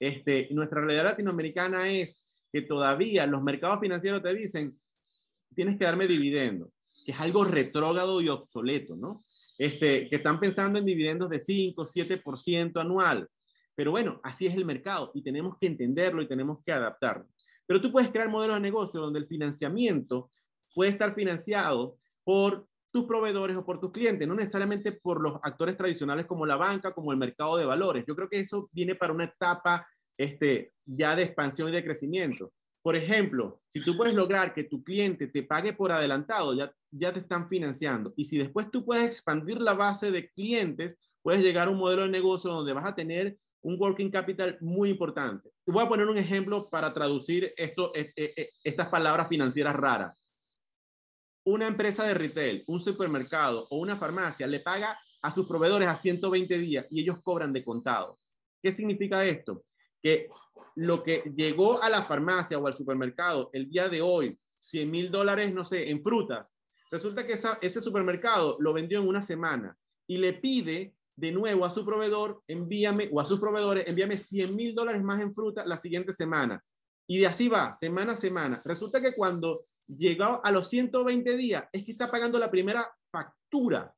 [0.00, 4.78] Este, nuestra realidad latinoamericana es que todavía los mercados financieros te dicen,
[5.54, 6.72] tienes que darme dividendo,
[7.04, 9.16] que es algo retrógrado y obsoleto, ¿no?
[9.58, 13.28] Este, que están pensando en dividendos de 5, 7% anual.
[13.74, 17.26] Pero bueno, así es el mercado y tenemos que entenderlo y tenemos que adaptarlo.
[17.66, 20.30] Pero tú puedes crear modelos de negocio donde el financiamiento
[20.74, 25.76] puede estar financiado por tus proveedores o por tus clientes, no necesariamente por los actores
[25.76, 28.04] tradicionales como la banca, como el mercado de valores.
[28.06, 29.86] Yo creo que eso viene para una etapa
[30.16, 32.52] este, ya de expansión y de crecimiento.
[32.82, 37.12] Por ejemplo, si tú puedes lograr que tu cliente te pague por adelantado, ya, ya
[37.12, 38.12] te están financiando.
[38.16, 42.02] Y si después tú puedes expandir la base de clientes, puedes llegar a un modelo
[42.02, 45.50] de negocio donde vas a tener un working capital muy importante.
[45.64, 49.74] Te voy a poner un ejemplo para traducir esto, e, e, e, estas palabras financieras
[49.74, 50.16] raras
[51.48, 55.94] una empresa de retail, un supermercado o una farmacia le paga a sus proveedores a
[55.94, 58.18] 120 días y ellos cobran de contado.
[58.62, 59.64] ¿Qué significa esto?
[60.02, 60.28] Que
[60.74, 65.10] lo que llegó a la farmacia o al supermercado el día de hoy, 100 mil
[65.10, 66.54] dólares, no sé, en frutas,
[66.90, 69.76] resulta que ese supermercado lo vendió en una semana
[70.06, 74.54] y le pide de nuevo a su proveedor, envíame, o a sus proveedores, envíame 100
[74.54, 76.64] mil dólares más en fruta la siguiente semana.
[77.08, 78.62] Y de así va, semana a semana.
[78.64, 83.92] Resulta que cuando llegado a los 120 días, es que está pagando la primera factura,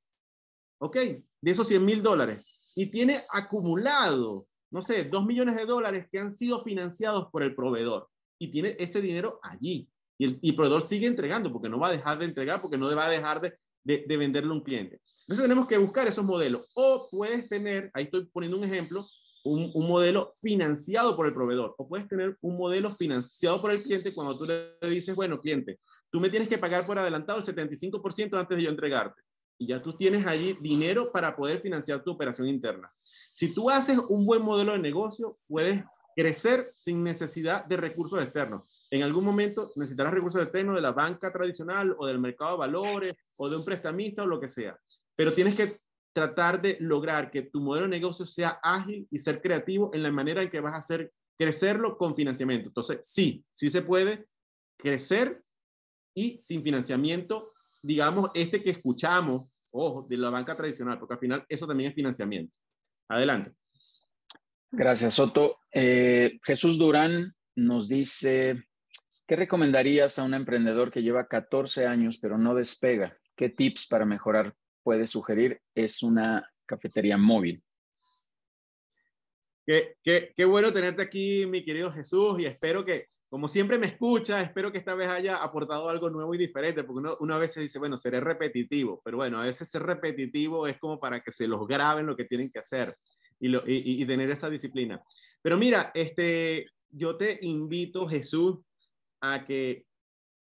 [0.79, 0.97] ¿ok?
[0.97, 2.55] De esos 100 mil dólares.
[2.75, 7.55] Y tiene acumulado, no sé, 2 millones de dólares que han sido financiados por el
[7.55, 8.09] proveedor.
[8.39, 9.91] Y tiene ese dinero allí.
[10.21, 13.07] Y el, proveedor sigue entregando porque no va a dejar de entregar, porque no va
[13.07, 15.01] a dejar de, de, de venderle a un cliente.
[15.23, 16.69] Entonces tenemos que buscar esos modelos.
[16.75, 19.07] O puedes tener, ahí estoy poniendo un ejemplo,
[19.45, 24.15] un, modelo financiado por el proveedor o puedes tener un modelo financiado por el cliente
[24.15, 28.39] cuando tú le dices, bueno, cliente, tú me tienes que pagar por adelantado el 75%
[28.39, 29.23] antes de yo entregarte.
[29.59, 32.91] Y ya tú tienes allí dinero para poder financiar tu operación interna.
[33.03, 35.83] Si tú haces un buen modelo de negocio, puedes
[36.17, 38.70] crecer sin necesidad de recursos externos.
[38.91, 43.15] En algún momento necesitarás recursos externos de la banca tradicional o del mercado de valores
[43.37, 44.77] o de un prestamista o lo que sea.
[45.17, 45.81] Pero tienes que
[46.13, 50.11] tratar de lograr que tu modelo de negocio sea ágil y ser creativo en la
[50.11, 52.69] manera en que vas a hacer crecerlo con financiamiento.
[52.69, 54.27] Entonces, sí, sí se puede
[54.77, 55.43] crecer
[56.15, 57.51] y sin financiamiento,
[57.83, 61.95] digamos, este que escuchamos, ojo, de la banca tradicional, porque al final eso también es
[61.95, 62.53] financiamiento.
[63.09, 63.53] Adelante.
[64.73, 65.59] Gracias, Soto.
[65.73, 68.65] Eh, Jesús Durán nos dice,
[69.31, 73.17] ¿qué recomendarías a un emprendedor que lleva 14 años pero no despega?
[73.37, 77.63] ¿Qué tips para mejorar puede sugerir es una cafetería móvil.
[79.65, 84.73] Qué, bueno tenerte aquí, mi querido Jesús, y espero que, como siempre me escucha, espero
[84.73, 87.79] que esta vez haya aportado algo nuevo y diferente, porque uno, una vez se dice,
[87.79, 91.69] bueno, seré repetitivo, pero bueno, a veces ser repetitivo es como para que se los
[91.69, 92.97] graben lo que tienen que hacer.
[93.39, 95.01] y, tener esa disciplina.
[95.41, 98.59] Pero mira, este, yo te invito, Jesús,
[99.21, 99.87] a que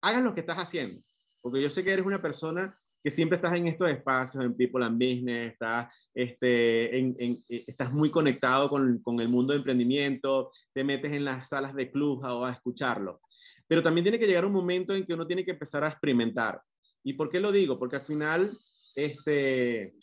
[0.00, 1.00] hagas lo que estás haciendo,
[1.40, 4.84] porque yo sé que eres una persona que siempre estás en estos espacios, en People
[4.84, 10.84] and Business, estás, este, eh, estás muy conectado con, con, el mundo de emprendimiento, te
[10.84, 13.20] metes en las salas de club a, a escucharlo.
[13.66, 16.62] Pero también tiene que llegar un momento en que uno tiene que empezar a experimentar.
[17.02, 17.76] ¿Y por qué lo digo?
[17.76, 18.56] Porque al final,
[18.94, 19.94] este,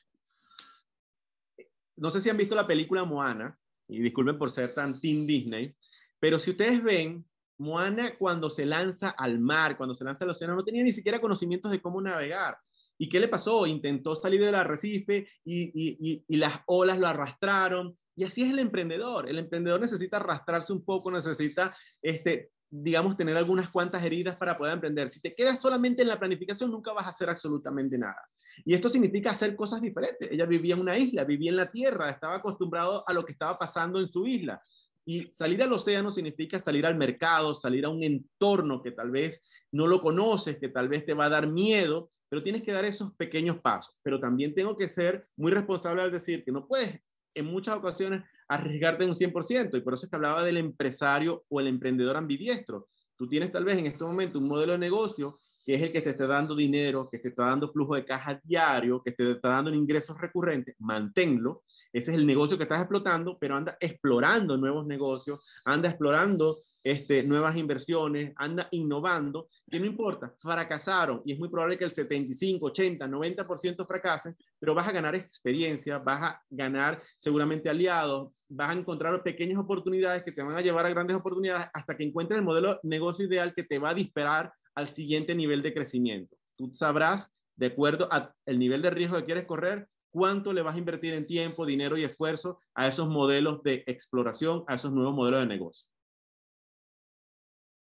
[1.96, 3.58] no sé si han visto la película Moana,
[3.88, 5.74] y disculpen por ser tan Team Disney,
[6.20, 7.26] pero si ustedes ven,
[7.60, 11.20] Moana cuando se lanza al mar, cuando se lanza al océano, no tenía ni siquiera
[11.20, 12.58] conocimientos de cómo navegar.
[12.98, 13.66] ¿Y qué le pasó?
[13.66, 17.98] Intentó salir del arrecife y, y, las olas lo arrastraron.
[18.16, 19.30] Y así es el emprendedor.
[19.30, 24.74] El emprendedor necesita arrastrarse un poco, necesita, este, digamos, tener algunas cuantas heridas para poder
[24.74, 25.08] emprender.
[25.10, 28.22] Si te quedas solamente en la planificación, nunca vas a hacer absolutamente nada.
[28.66, 30.30] Y esto significa hacer cosas diferentes.
[30.30, 33.58] Ella vivía en una isla, vivía en la tierra, estaba acostumbrado a lo que estaba
[33.58, 34.62] pasando en su isla.
[35.10, 39.42] Y salir al océano significa salir al mercado, salir a un entorno que tal vez
[39.72, 42.86] no lo conoces, que tal vez te va a dar miedo, pero tienes que dar
[42.86, 43.96] esos pequeños pasos.
[44.04, 47.02] Pero también tengo que ser muy responsable al decir que no puedes
[47.34, 51.60] en muchas ocasiones arriesgarte un 100%, y por eso es que hablaba del empresario o
[51.60, 52.88] el emprendedor ambidiestro.
[53.16, 56.02] Tú tienes tal vez en este momento un modelo de negocio que es el que
[56.02, 59.50] te está dando dinero, que te está dando flujo de caja diario, que te está
[59.50, 61.64] dando ingresos recurrentes, manténlo.
[61.92, 67.24] Ese es el negocio que estás explotando, pero anda explorando nuevos negocios, anda explorando este,
[67.24, 72.68] nuevas inversiones, anda innovando, que no importa, fracasaron y es muy probable que el 75,
[72.68, 78.80] 80, 90% fracasen, pero vas a ganar experiencia, vas a ganar seguramente aliados, vas a
[78.80, 82.46] encontrar pequeñas oportunidades que te van a llevar a grandes oportunidades hasta que encuentres el
[82.46, 86.38] modelo negocio ideal que te va a disparar al siguiente nivel de crecimiento.
[86.56, 90.80] Tú sabrás, de acuerdo al nivel de riesgo que quieres correr, cuánto le vas a
[90.80, 95.42] invertir en tiempo, dinero y esfuerzo a esos modelos de exploración, a esos nuevos modelos
[95.42, 95.90] de negocio.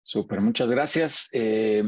[0.03, 1.29] Súper, muchas gracias.
[1.33, 1.83] Eh,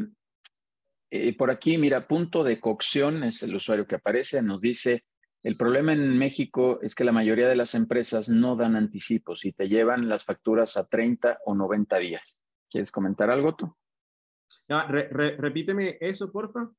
[1.09, 5.05] eh, por aquí, mira, punto de cocción es el usuario que aparece, nos dice,
[5.43, 9.53] el problema en México es que la mayoría de las empresas no dan anticipos y
[9.53, 12.43] te llevan las facturas a 30 o 90 días.
[12.69, 13.75] ¿Quieres comentar algo tú?
[14.67, 16.69] repíteme eso, porfa.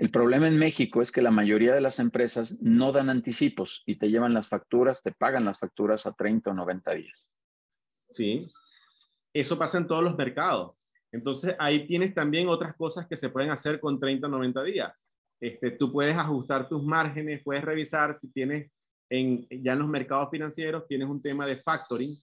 [0.00, 3.96] El problema en México es que la mayoría de las empresas no dan anticipos y
[3.96, 7.28] te llevan las facturas, te pagan las facturas a 30 o 90 días.
[8.08, 8.50] Sí,
[9.34, 10.74] eso pasa en todos los mercados.
[11.12, 14.90] Entonces, ahí tienes también otras cosas que se pueden hacer con 30 o 90 días.
[15.38, 18.70] Este, tú puedes ajustar tus márgenes, puedes revisar si tienes
[19.10, 22.16] en, ya en los mercados financieros, tienes un tema de factoring.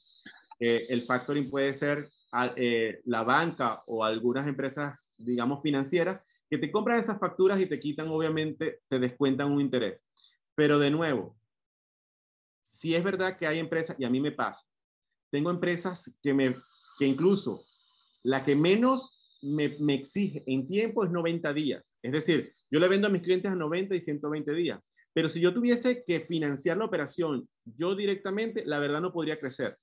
[0.59, 2.09] el factoring puede ser
[2.55, 7.79] eh, la banca o algunas empresas, digamos, financieras, que te compran esas facturas y te
[7.79, 10.05] quitan, obviamente, te descuentan un interés.
[10.55, 11.37] Pero de nuevo,
[12.61, 14.65] si es verdad que hay empresas, y a mí me pasa,
[15.31, 16.55] tengo empresas que me
[16.97, 17.63] que incluso
[18.23, 21.95] la que menos me, me, exige en tiempo es 90 días.
[22.01, 24.81] Es decir, yo le vendo a mis clientes a 90 y 120 días.
[25.13, 29.77] Pero si yo tuviese que financiar la operación yo directamente, la verdad no podría crecer.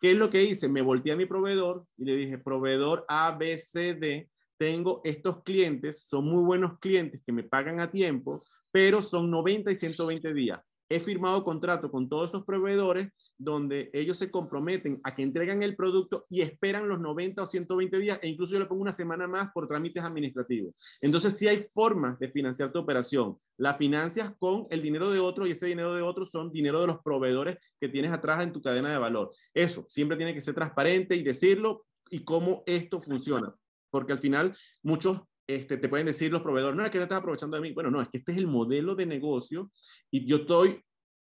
[0.00, 0.68] ¿Qué es lo que hice?
[0.68, 4.28] Me volteé a mi proveedor y le dije, proveedor A, B, C, D,
[4.58, 9.72] tengo estos clientes, son muy buenos clientes que me pagan a tiempo, pero son 90
[9.72, 15.14] y 120 días he firmado contrato con todos esos proveedores donde ellos se comprometen a
[15.14, 18.66] que entregan el producto y esperan los 90 o 120 días e incluso yo le
[18.66, 20.74] pongo una semana más por trámites administrativos.
[21.00, 23.36] Entonces, sí hay formas de financiar tu operación.
[23.56, 26.86] La financias con el dinero de otro y ese dinero de otro son dinero de
[26.86, 29.32] los proveedores que tienes atrás en tu cadena de valor.
[29.54, 33.54] Eso siempre tiene que ser transparente y decirlo y cómo esto funciona.
[33.96, 37.20] Porque al final muchos este, te pueden decir los proveedores, no, es que te estás
[37.20, 37.72] aprovechando de mí.
[37.72, 39.70] Bueno, no, es que este es el modelo de negocio
[40.10, 40.78] y yo estoy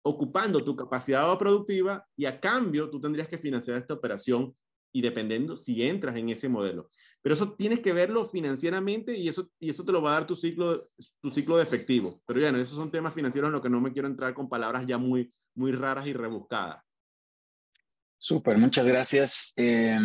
[0.02, 4.54] ocupando tu capacidad productiva y a cambio tú tendrías que financiar esta operación
[4.94, 6.88] y dependiendo si entras en ese modelo.
[7.20, 10.26] Pero eso tienes que verlo financieramente y eso, y eso te lo va a dar
[10.26, 10.80] tu ciclo,
[11.20, 12.22] tu ciclo de efectivo.
[12.26, 14.48] Pero ya, no, esos son temas financieros en los que no me quiero entrar con
[14.48, 16.82] palabras ya muy, muy raras y rebuscadas.
[18.18, 19.52] Súper, muchas gracias.
[19.56, 19.98] Eh,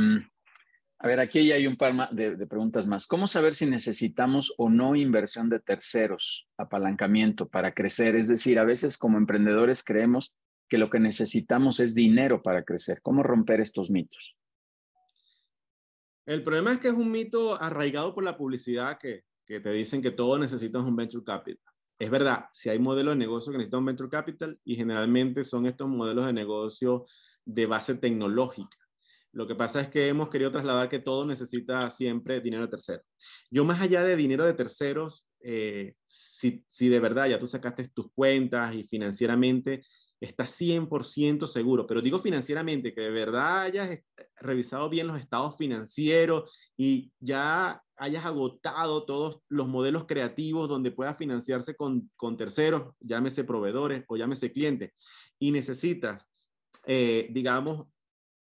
[1.02, 3.08] a ver, aquí ya hay un par de, preguntas más.
[3.08, 8.18] ¿Cómo saber si necesitamos o no inversión de terceros, apalancamiento para crecer?
[8.18, 10.34] Es decir, a veces como emprendedores creemos
[10.68, 13.02] que lo que necesitamos es dinero para crecer.
[13.02, 14.36] ¿Cómo romper estos mitos?
[16.26, 20.02] El problema es que es un mito arraigado por la publicidad que, que te dicen
[20.02, 21.74] que todo necesitas un venture capital.
[21.97, 25.66] Es verdad, si hay modelos de negocio que necesitan un venture capital y generalmente son
[25.66, 27.06] estos modelos de negocio
[27.45, 28.78] de base tecnológica
[29.32, 33.06] lo que pasa es que hemos querido trasladar que todo necesita siempre dinero de terceros.
[33.52, 37.88] Yo más allá de dinero de terceros, eh, si, si, de verdad ya tú sacaste
[37.90, 39.82] tus cuentas y financieramente
[40.20, 44.04] estás 100% seguro, pero digo financieramente, que de verdad hayas
[44.38, 51.18] revisado bien los estados financieros y ya hayas agotado todos los modelos creativos donde puedas
[51.18, 54.92] financiarse con, con terceros, llámese proveedores o llámese clientes,
[55.38, 56.28] y necesitas,
[56.86, 57.88] eh, digamos,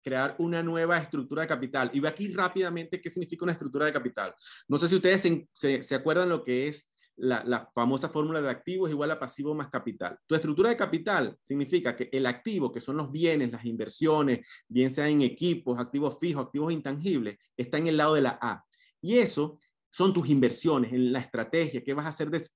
[0.07, 1.91] crear una nueva estructura de capital.
[1.93, 4.33] Y ve aquí rápidamente qué significa una estructura de capital.
[4.69, 5.21] No sé si ustedes
[5.53, 9.53] se, se, acuerdan lo que es la, la, famosa fórmula de activos igual a pasivo
[9.53, 10.17] más capital.
[10.29, 14.93] Tu estructura de capital significa que el activo, que son los bienes, las inversiones, bien
[14.93, 18.65] sea en equipos, activos fijos, activos intangibles, está en el lado de la A.
[19.01, 19.59] Y eso
[19.91, 22.47] son tus inversiones, en la estrategia, qué vas a hacer, de,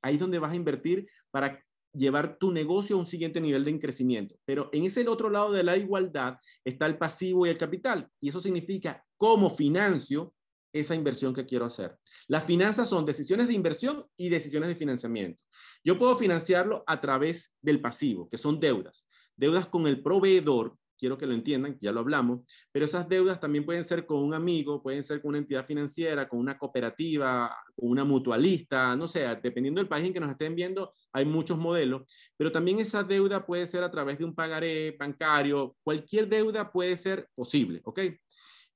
[0.00, 1.60] ahí es donde vas a invertir para
[1.92, 4.36] llevar tu negocio a un siguiente nivel de crecimiento.
[4.44, 8.08] Pero en ese otro lado de la igualdad está el pasivo y el capital.
[8.20, 10.34] Y eso significa cómo financio
[10.72, 11.96] esa inversión que quiero hacer.
[12.28, 15.40] Las finanzas son decisiones de inversión y decisiones de financiamiento.
[15.84, 19.06] Yo puedo financiarlo a través del pasivo, que son deudas.
[19.36, 23.64] Deudas con el proveedor, quiero que lo entiendan, ya lo hablamos, pero esas deudas también
[23.64, 27.90] pueden ser con un amigo, pueden ser con una entidad financiera, con una cooperativa, con
[27.90, 32.02] una mutualista, no sé, dependiendo del país en que nos estén viendo, hay muchos modelos,
[32.36, 36.96] pero también esa deuda puede ser a través de un pagaré bancario, cualquier deuda puede
[36.96, 38.00] ser posible, ¿ok?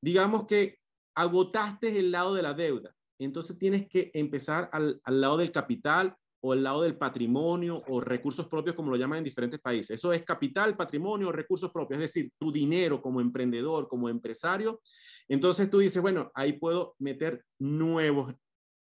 [0.01, 0.79] Digamos que
[1.15, 6.17] agotaste el lado de la deuda, entonces tienes que empezar al, al lado del capital
[6.47, 9.93] o el lado del patrimonio o recursos propios, como lo llaman en diferentes países.
[9.99, 14.83] Eso es capital, patrimonio, recursos propios, es decir, tu dinero como emprendedor, como empresario.
[15.27, 18.35] Entonces tú dices, bueno, ahí puedo meter nuevos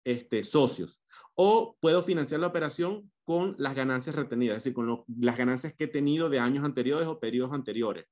[0.05, 1.01] este, socios
[1.37, 5.84] o puedo financiar la operación con las ganancias retenidas, es decir, con las ganancias que
[5.84, 8.07] he tenido de años anteriores o periodos anteriores.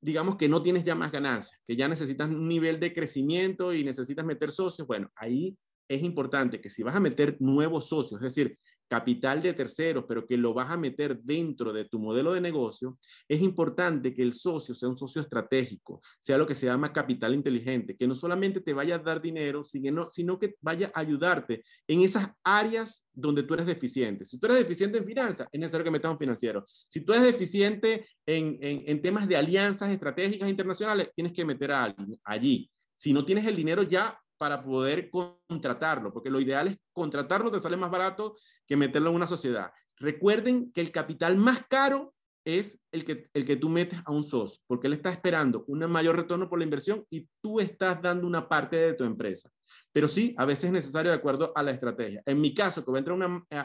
[0.00, 3.84] Digamos que no tienes ya más ganancias, que ya necesitas un nivel de crecimiento y
[3.84, 4.86] necesitas meter socios.
[4.86, 5.56] Bueno, ahí
[5.88, 8.58] es importante que si vas a meter nuevos socios, es decir,
[8.92, 12.98] capital de terceros, pero que lo vas a meter dentro de tu modelo de negocio,
[13.26, 17.32] es importante que el socio sea un socio estratégico, sea lo que se llama capital
[17.32, 22.02] inteligente, que no solamente te vaya a dar dinero, sino, que vaya a ayudarte en
[22.02, 24.26] esas áreas donde tú eres deficiente.
[24.26, 26.66] Si tú eres deficiente en finanzas, es necesario que metas un financiero.
[26.66, 31.72] Si tú eres deficiente en, en, en temas de alianzas estratégicas internacionales, tienes que meter
[31.72, 32.70] a alguien allí.
[32.94, 37.60] Si no tienes el dinero ya, para poder contratarlo, porque lo ideal es contratarlo, te
[37.60, 38.34] sale más barato
[38.66, 39.70] que meterlo en una sociedad.
[39.98, 42.12] Recuerden que el capital más caro
[42.44, 45.78] es el que, el que tú metes a un socio, porque él está esperando un
[45.88, 49.48] mayor retorno por la inversión y tú estás dando una parte de tu empresa.
[49.92, 52.20] Pero sí, a veces es necesario de acuerdo a la estrategia.
[52.26, 53.18] En mi caso, que voy a entrar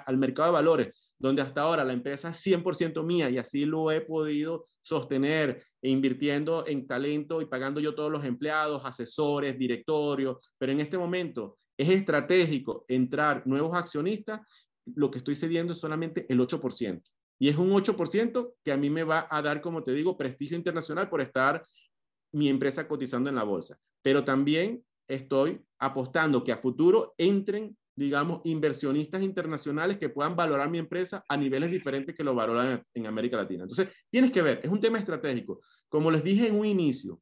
[0.05, 3.91] al mercado de valores, donde hasta ahora la empresa es 100% mía y así lo
[3.91, 10.53] he podido sostener e invirtiendo en talento y pagando yo todos los empleados, asesores, directorios,
[10.57, 14.41] pero en este momento es estratégico entrar nuevos accionistas,
[14.95, 17.01] lo que estoy cediendo es solamente el 8%.
[17.39, 20.57] Y es un 8% que a mí me va a dar, como te digo, prestigio
[20.57, 21.63] internacional por estar
[22.31, 23.77] mi empresa cotizando en la bolsa.
[24.01, 30.77] Pero también estoy apostando que a futuro entren digamos, inversionistas internacionales que puedan valorar mi
[30.77, 33.63] empresa a niveles diferentes que lo valoran en América Latina.
[33.63, 35.61] Entonces, tienes que ver, es un tema estratégico.
[35.89, 37.19] Como les dije en un inicio,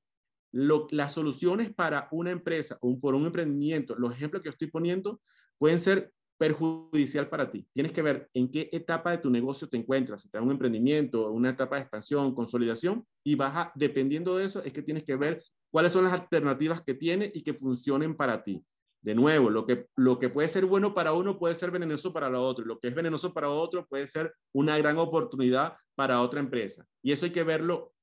[0.51, 5.21] las soluciones para una empresa o por un emprendimiento, los ejemplos que estoy poniendo,
[5.57, 7.65] pueden ser perjudicial para ti.
[7.71, 10.51] Tienes que ver en qué etapa de tu negocio te encuentras, si está en un
[10.51, 15.05] emprendimiento, una etapa de expansión, consolidación, y vas a, dependiendo de eso, es que tienes
[15.05, 18.61] que ver cuáles son las alternativas que tienes y que funcionen para ti.
[19.05, 22.27] De nuevo, lo que, lo que puede ser bueno para uno puede ser venenoso para
[22.27, 22.65] la otro.
[22.65, 26.87] Lo que es venenoso para otro puede ser una gran oportunidad para otra empresa.
[27.03, 27.93] Y eso hay que verlo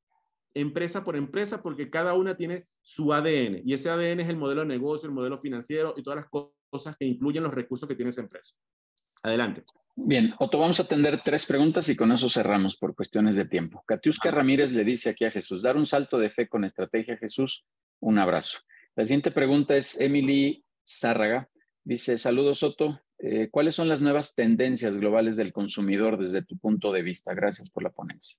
[0.55, 3.62] empresa por empresa porque cada una tiene su ADN.
[3.64, 6.96] Y ese ADN es el modelo de negocio, el modelo financiero y todas las cosas
[6.96, 8.55] que incluyen los recursos que tiene esa empresa.
[9.24, 9.64] Adelante.
[9.96, 13.82] Bien, Otto, vamos a atender tres preguntas y con eso cerramos por cuestiones de tiempo.
[13.88, 17.64] Katiuska Ramírez le dice aquí a Jesús, dar un salto de fe con estrategia, Jesús,
[17.98, 18.59] un abrazo.
[18.94, 21.48] La siguiente pregunta es Emily Zárraga.
[21.84, 26.92] Dice, saludos Soto, eh, ¿cuáles son las nuevas tendencias globales del consumidor desde tu punto
[26.92, 27.34] de vista?
[27.34, 28.38] Gracias por la ponencia.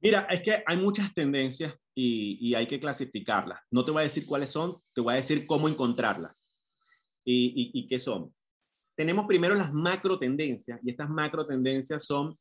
[0.00, 3.60] Mira, es que hay muchas tendencias y, hay que clasificarlas.
[3.70, 6.34] No te voy a decir cuáles son, te voy a decir cómo encontrarlas
[7.24, 8.34] y, y qué son.
[8.94, 12.38] Tenemos primero las macro tendencias y estas macro tendencias son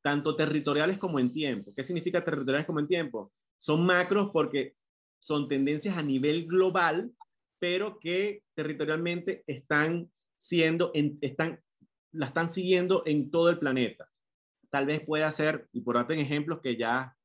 [0.00, 1.72] tanto territoriales como en tiempo.
[1.76, 3.32] ¿Qué significa territoriales como en tiempo?
[3.58, 4.74] Son macros porque
[5.18, 7.10] son tendencias a nivel global
[7.62, 10.90] pero que territorialmente están siendo,
[11.20, 11.62] están,
[12.10, 14.10] la están siguiendo en todo el planeta.
[14.68, 17.16] Tal vez pueda ser, y por darte ejemplos que ya,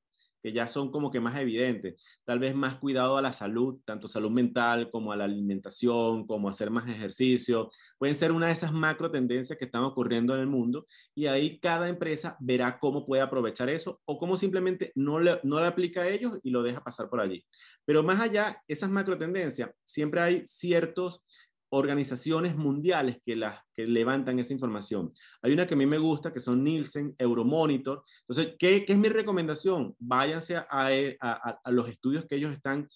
[0.48, 2.02] que ya son como que más evidentes.
[2.24, 6.48] Tal vez más cuidado a la salud, tanto salud mental como a la alimentación, como
[6.48, 7.70] hacer más ejercicio.
[7.98, 11.60] Pueden ser una de esas macro tendencias que están ocurriendo en el mundo y ahí
[11.60, 16.04] cada empresa verá cómo puede aprovechar eso o cómo simplemente no le, no le aplica
[16.04, 17.46] a ellos y lo deja pasar por allí.
[17.84, 21.26] Pero más allá, esas macro tendencias, siempre hay ciertos
[21.70, 25.14] organizaciones mundiales que, las, que levantan esa información.
[25.42, 28.04] Hay una que a mí me gusta, que son Nielsen, Euromonitor.
[28.28, 29.96] Entonces, ¿qué, qué es mi recomendación?
[30.00, 32.88] Váyanse a, a, a, los estudios que ellos están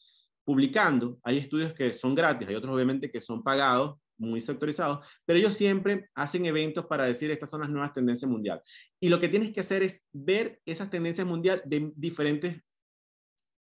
[0.43, 1.19] publicando.
[1.23, 5.55] Hay estudios que son gratis, hay otros obviamente que son pagados, muy sectorizados, pero ellos
[5.55, 8.63] siempre hacen eventos para decir estas son las nuevas tendencias mundiales.
[8.99, 12.61] Y lo que tienes que hacer es ver esas tendencias mundiales de diferentes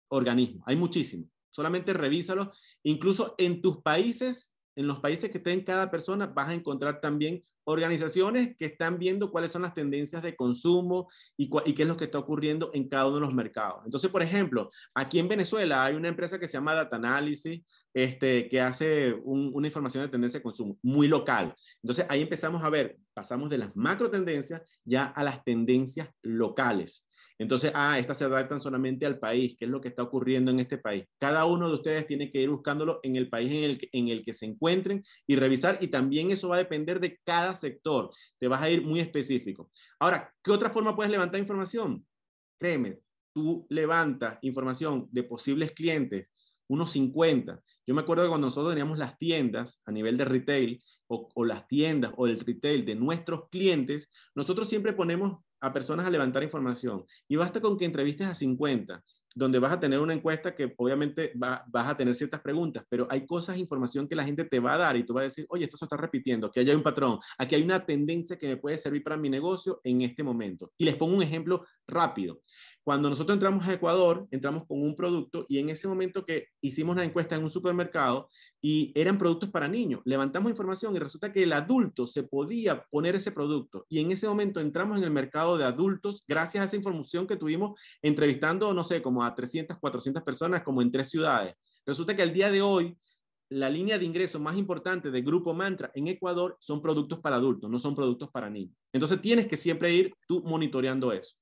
[0.09, 0.63] organismos.
[0.67, 1.29] Hay muchísimos.
[1.51, 2.49] Solamente revísalos.
[2.83, 7.41] Incluso en tus países en los países que estén cada persona, vas a encontrar también
[7.63, 12.05] organizaciones que están viendo cuáles son las tendencias de consumo y, qué es lo que
[12.05, 13.81] está ocurriendo en cada uno de los mercados.
[13.85, 17.61] Entonces, por ejemplo, aquí en Venezuela hay una empresa que se llama Data Analysis,
[17.93, 21.53] este, que hace una información de tendencia de consumo muy local.
[21.83, 27.07] Entonces, ahí empezamos a ver, pasamos de las macro tendencias ya a las tendencias locales.
[27.41, 30.59] Entonces, ah, estas se adaptan solamente al país, qué es lo que está ocurriendo en
[30.59, 31.05] este país.
[31.17, 34.09] Cada uno de ustedes tiene que ir buscándolo en el país en el, que, en
[34.09, 38.11] el que se encuentren y revisar, y también eso va a depender de cada sector.
[38.37, 39.71] Te vas a ir muy específico.
[39.99, 42.05] Ahora, ¿qué otra forma puedes levantar información?
[42.59, 42.99] Créeme,
[43.33, 46.27] tú levantas información de posibles clientes,
[46.67, 47.59] unos 50.
[47.87, 51.43] Yo me acuerdo que cuando nosotros teníamos las tiendas a nivel de retail o, o,
[51.43, 56.43] las tiendas o el retail de nuestros clientes, nosotros siempre ponemos a personas a levantar
[56.43, 57.05] información.
[57.27, 59.03] Y basta con que entrevistes a 50,
[59.33, 63.25] donde vas a tener una encuesta que obviamente vas a tener ciertas preguntas, pero hay
[63.25, 65.63] cosas, información que la gente te va a dar y tú vas a decir, oye,
[65.63, 68.77] esto se está repitiendo, aquí hay un patrón, aquí hay una tendencia que me puede
[68.77, 70.71] servir para mi negocio en este momento.
[70.77, 72.41] Y les pongo un ejemplo rápido.
[72.83, 76.95] Cuando nosotros entramos a Ecuador, entramos con un producto y en ese momento que hicimos
[76.95, 78.27] la encuesta en un supermercado
[78.59, 83.15] y eran productos para niños, levantamos información y resulta que el adulto se podía poner
[83.15, 86.75] ese producto y en ese momento entramos en el mercado de adultos gracias a esa
[86.75, 91.55] información que tuvimos entrevistando, no sé, como a 300, 400 personas como en tres ciudades.
[91.85, 92.97] Resulta que el día de hoy
[93.51, 97.69] la línea de ingreso más importante de Grupo Mantra en Ecuador son productos para adultos,
[97.69, 98.75] no son productos para niños.
[98.93, 101.35] Entonces tienes que siempre ir tú monitoreando eso.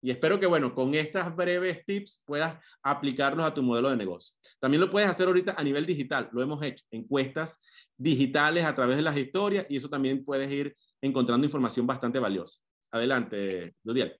[0.00, 4.36] Y espero que, bueno, con estas breves tips puedas aplicarlos a tu modelo de negocio.
[4.60, 6.28] También lo puedes hacer ahorita a nivel digital.
[6.32, 7.58] Lo hemos hecho, encuestas
[7.96, 12.60] digitales a través de las historias y eso también puedes ir encontrando información bastante valiosa.
[12.92, 14.16] Adelante, Ludiel.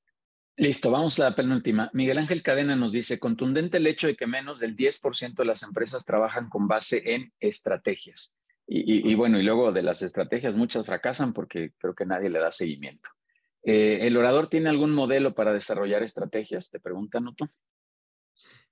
[0.56, 1.88] Listo, vamos a la penúltima.
[1.92, 5.62] Miguel Ángel Cadena nos dice, contundente el hecho de que menos del 10% de las
[5.62, 8.34] empresas trabajan con base en estrategias.
[8.66, 12.40] Y, y, bueno, y luego de las estrategias muchas fracasan porque creo que nadie le
[12.40, 13.08] da seguimiento.
[13.70, 16.70] Eh, ¿El orador tiene algún modelo para desarrollar estrategias?
[16.70, 17.50] Te pregunta Nuto.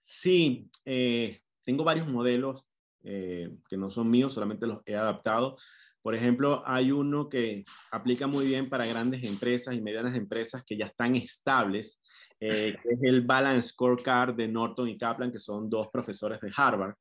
[0.01, 2.67] Sí, eh, tengo varios modelos
[3.05, 5.59] eh, que no son míos, solamente los he adaptado.
[6.01, 10.79] Por ejemplo, hay uno que aplica muy bien para grandes empresas y medianas empresas que
[10.79, 12.01] ya están estables,
[12.39, 16.95] que es el Balance Scorecard de Norton y Kaplan, que son dos profesores de Harvard.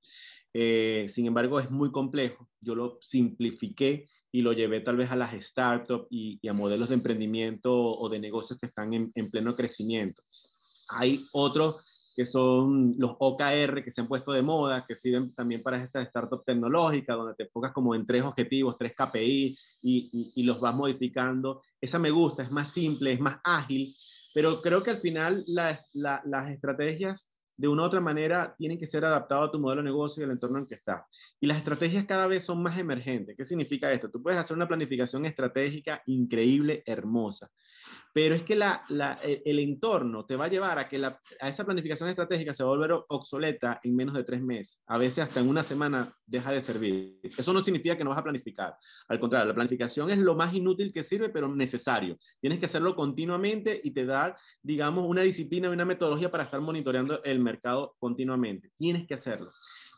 [0.58, 2.48] Eh, sin embargo, es muy complejo.
[2.62, 6.96] Yo lo simplifiqué y lo llevé tal vez a las startups y, a modelos de
[6.96, 10.24] emprendimiento o de negocios que están en, pleno crecimiento.
[10.92, 11.84] Hay otros
[12.16, 16.08] que son los OKR que se han puesto de moda, que sirven también para estas
[16.08, 20.74] startups tecnológicas, donde te enfocas como en tres objetivos, tres KPI y, y los vas
[20.74, 21.64] modificando.
[21.82, 23.94] Esa me gusta, es más simple, es más ágil,
[24.34, 29.06] pero creo que al final las estrategias de una u otra manera tienen que ser
[29.06, 31.08] adaptados a tu modelo de negocio y al entorno en que está.
[31.40, 33.36] Y las estrategias cada vez son más emergentes.
[33.38, 34.10] ¿Qué significa esto?
[34.10, 37.50] Tú puedes hacer una planificación estratégica increíble, hermosa,
[38.16, 38.86] pero es que la,
[39.24, 42.70] e, el entorno te va a llevar a que a esa planificación estratégica se va
[42.70, 44.82] a volver obsoleta en menos de tres meses.
[44.88, 47.20] A veces hasta en una semana deja de servir.
[47.24, 48.78] Eso no significa que no vas a planificar.
[49.10, 52.18] Al contrario, la planificación es lo más inútil que sirve, pero necesario.
[52.40, 56.62] Tienes que hacerlo continuamente y te da, digamos, una disciplina y una metodología para estar
[56.62, 58.72] monitoreando el mercado continuamente.
[58.78, 59.52] Tienes que hacerlo.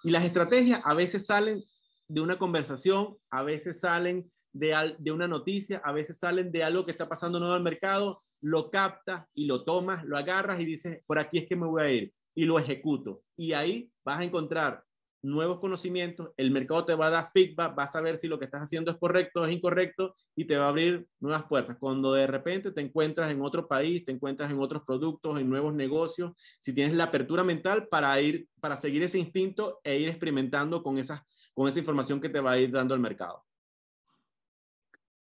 [0.03, 1.63] Y las estrategias a veces salen
[2.07, 6.91] de una conversación, a veces salen de, una noticia, a veces salen de algo que
[6.91, 11.19] está pasando nuevo al mercado, lo captas y lo tomas, lo agarras y dices, por
[11.19, 13.23] aquí es que me voy a ir y lo ejecuto.
[13.35, 14.83] Y ahí vas a encontrar
[15.21, 18.45] nuevos conocimientos, el mercado te va a dar feedback, vas a ver si lo que
[18.45, 21.77] estás haciendo es correcto o es incorrecto y te va a abrir nuevas puertas.
[21.79, 25.73] Cuando de repente te encuentras en otro país, te encuentras en otros productos, en nuevos
[25.73, 30.83] negocios, si tienes la apertura mental para ir, para seguir ese instinto e ir experimentando
[30.83, 31.21] con, esas,
[31.53, 33.46] con esa información que te va a ir dando el mercado.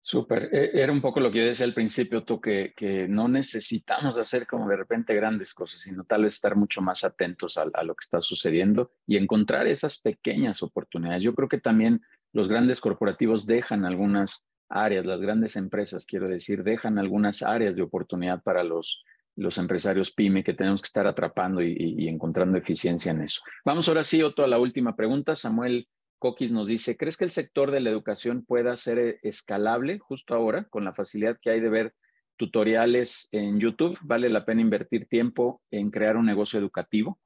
[0.06, 0.50] Súper.
[0.52, 4.18] E, era un poco lo que yo decía al principio, tú, que, que, no necesitamos
[4.18, 7.84] hacer como de repente grandes cosas, sino tal vez estar mucho más atentos a, a,
[7.84, 11.24] lo que está sucediendo y encontrar esas pequeñas oportunidades.
[11.24, 12.02] Yo creo que también
[12.34, 17.84] los grandes corporativos dejan algunas áreas, las grandes empresas, quiero decir, dejan algunas áreas de
[17.84, 19.06] oportunidad para los,
[19.38, 23.42] los empresarios pyme que tenemos que estar atrapando y, y, y encontrando eficiencia en eso.
[23.64, 25.34] Vamos ahora sí, Otto, a la última pregunta.
[25.38, 25.88] Samuel
[26.24, 30.34] Coquis nos dice, ¿crees que el sector de la educación pueda ser eh, escalable justo
[30.34, 31.96] ahora con la facilidad que hay de ver
[32.38, 34.00] tutoriales en YouTube?
[34.04, 37.20] ¿Vale la pena invertir tiempo en crear un negocio educativo?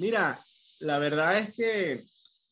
[0.00, 0.40] Mira,
[0.80, 1.92] la verdad es que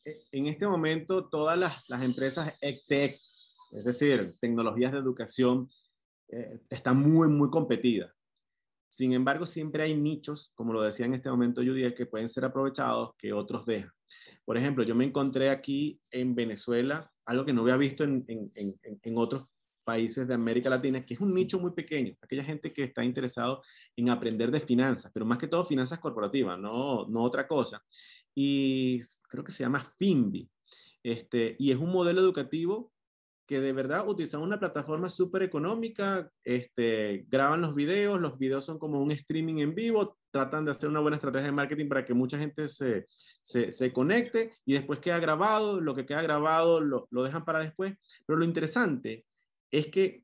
[0.05, 3.19] eh, en este momento todas las, empresas EdTech,
[3.73, 5.69] es decir, tecnologías de educación,
[6.29, 8.13] eh, están muy, muy competidas.
[8.93, 12.45] Sin embargo, siempre hay nichos, como lo decía en este momento Judy, que pueden ser
[12.45, 13.89] aprovechados que otros dejan.
[14.45, 18.51] Por ejemplo, yo me encontré aquí en Venezuela algo que no había visto en, en,
[18.53, 19.47] en, en otros
[19.83, 23.63] países de América Latina, que es un nicho muy pequeño, aquella gente que está interesado
[23.95, 27.83] en aprender de finanzas, pero más que todo finanzas corporativas, no, no otra cosa.
[28.35, 30.47] Y creo que se llama FINBI.
[31.01, 32.92] Este, y es un modelo educativo
[33.45, 38.79] que de verdad utilizan una plataforma súper económica, este, graban los videos, los videos son
[38.79, 42.13] como un streaming en vivo, tratan de hacer una buena estrategia de marketing para que
[42.13, 43.05] mucha gente se,
[43.41, 47.59] se, se conecte y después queda grabado, lo que queda grabado lo, lo, dejan para
[47.59, 47.93] después.
[48.25, 49.25] Pero lo interesante
[49.71, 50.22] es que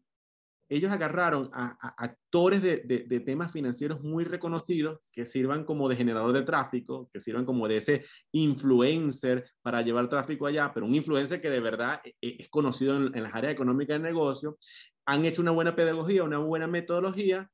[0.69, 5.89] ellos agarraron a, a actores de, de, de, temas financieros muy reconocidos que sirvan como
[5.89, 10.85] de generador de tráfico, que sirvan como de ese influencer para llevar tráfico allá, pero
[10.85, 14.03] un influencer que de verdad e, e, es conocido en, en las áreas económicas del
[14.03, 14.57] negocio,
[15.05, 17.49] han hecho una buena pedagogía, una buena metodología,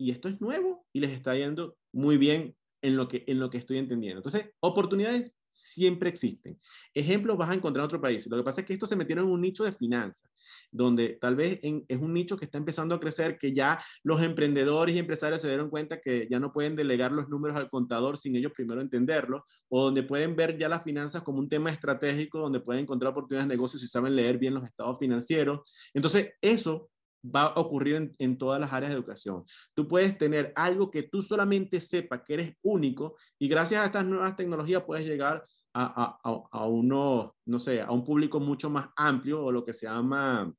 [0.00, 3.50] y esto es nuevo y les está yendo muy bien en lo que, en lo
[3.50, 4.18] que estoy entendiendo.
[4.18, 6.58] Entonces, oportunidades siempre existen.
[6.94, 8.26] Ejemplos vas a encontrar en otro país.
[8.26, 10.30] Lo que pasa es que esto se metieron en un nicho de finanzas,
[10.70, 14.22] donde tal vez en, es un nicho que está empezando a crecer, que ya los
[14.22, 18.16] emprendedores y empresarios se dieron cuenta que ya no pueden delegar los números al contador
[18.16, 22.40] sin ellos primero entenderlo, o donde pueden ver ya las finanzas como un tema estratégico,
[22.40, 25.60] donde pueden encontrar oportunidades de negocio si saben leer bien los estados financieros.
[25.94, 26.90] Entonces, eso
[27.34, 29.44] va a ocurrir en, en, todas las áreas de educación.
[29.74, 34.06] Tú puedes tener algo que tú solamente sepas que eres único y gracias a estas
[34.06, 35.42] nuevas tecnologías puedes llegar
[35.74, 39.72] a, a, a uno, no sé, a un público mucho más amplio o lo que
[39.72, 40.52] se llama,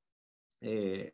[0.62, 1.12] eh,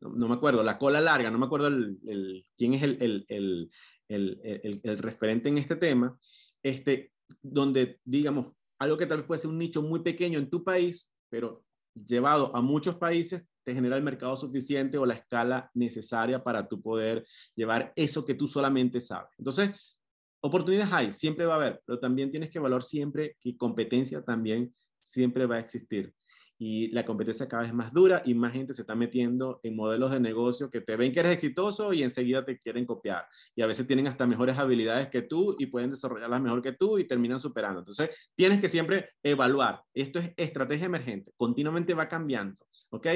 [0.00, 3.70] no, me acuerdo, la cola larga, no me acuerdo el, el, quién es el, el,
[4.08, 6.18] el, referente en este tema,
[6.62, 7.12] este,
[7.42, 11.12] donde, digamos, algo que tal vez puede ser un nicho muy pequeño en tu país,
[11.28, 11.62] pero
[11.94, 16.82] llevado a muchos países, te genera el mercado suficiente o la escala necesaria para tú
[16.82, 17.24] poder
[17.54, 19.30] llevar eso que tú solamente sabes.
[19.38, 19.96] Entonces,
[20.40, 24.74] oportunidades hay, siempre va a haber, pero también tienes que valorar siempre que competencia también
[24.98, 26.12] siempre va a existir.
[26.58, 30.10] Y la competencia cada vez más dura y más gente se está metiendo en modelos
[30.10, 33.24] de negocio que te ven que eres exitoso y enseguida te quieren copiar.
[33.54, 36.98] Y a veces tienen hasta mejores habilidades que tú y pueden desarrollarlas mejor que tú
[36.98, 37.78] y terminan superando.
[37.78, 39.80] Entonces, tienes que siempre evaluar.
[39.94, 42.56] Esto es estrategia emergente, continuamente va cambiando.
[42.90, 43.06] ¿Ok?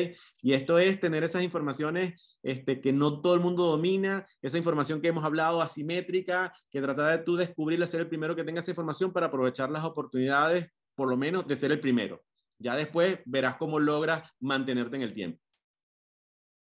[0.41, 5.01] Y esto es tener esas informaciones este, que no todo el mundo domina, esa información
[5.01, 8.71] que hemos hablado asimétrica, que tratar de tú descubrirla, ser el primero que tenga esa
[8.71, 12.23] información para aprovechar las oportunidades, por lo menos de ser el primero.
[12.59, 15.41] Ya después verás cómo logras mantenerte en el tiempo.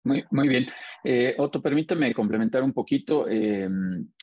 [0.05, 0.67] Muy, muy bien.
[1.05, 3.29] Eh, Otto, permítame complementar un poquito.
[3.29, 3.69] Eh,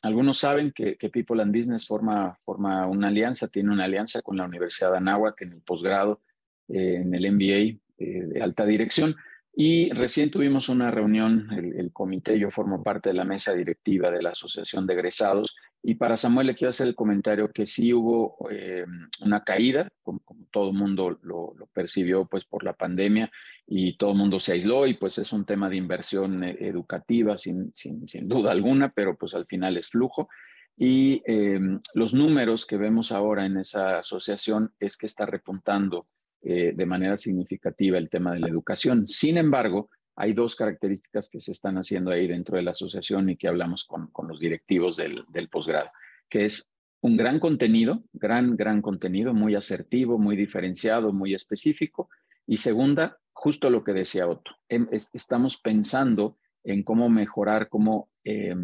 [0.02, 4.36] algunos saben que, que, People and Business forma, forma una alianza, tiene una alianza con
[4.36, 6.22] la Universidad de Anáhuac en el posgrado,
[6.68, 9.16] eh, en el MBA de alta dirección.
[9.58, 14.20] Y recién tuvimos una reunión, el, comité, yo formo parte de la mesa directiva de
[14.20, 18.36] la Asociación de Egresados, y para Samuel le quiero hacer el comentario que sí hubo
[18.50, 18.84] eh,
[19.22, 20.20] una caída, como,
[20.50, 23.30] todo el mundo lo, percibió pues por la pandemia,
[23.66, 27.38] y todo el mundo se aisló, y pues es un tema de inversión eh, educativa
[27.38, 30.28] sin, sin, duda alguna, pero pues al final es flujo.
[30.76, 31.58] Y eh,
[31.94, 36.06] los números que vemos ahora en esa asociación es que está repuntando
[36.42, 39.08] eh, de manera significativa el tema de la educación.
[39.08, 43.36] Sin embargo, hay dos características que se están haciendo ahí dentro de la asociación y
[43.36, 45.90] que hablamos con, con los directivos del, del posgrado,
[46.28, 52.08] que es un gran contenido, gran, gran contenido, muy asertivo, muy diferenciado, muy específico.
[52.46, 58.56] Y segunda, justo lo que decía Otto, em, estamos pensando en cómo mejorar, cómo, eh,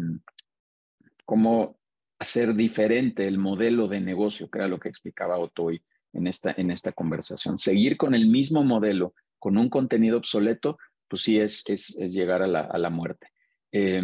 [1.25, 1.77] cómo
[2.19, 5.83] hacer diferente el modelo de negocio, que era lo que explicaba Otto hoy
[6.13, 7.57] en esta, en esta conversación.
[7.57, 10.77] Seguir con el mismo modelo, con un contenido obsoleto,
[11.07, 13.27] pues sí es, es, llegar a la, a la muerte.
[13.71, 14.01] Eh,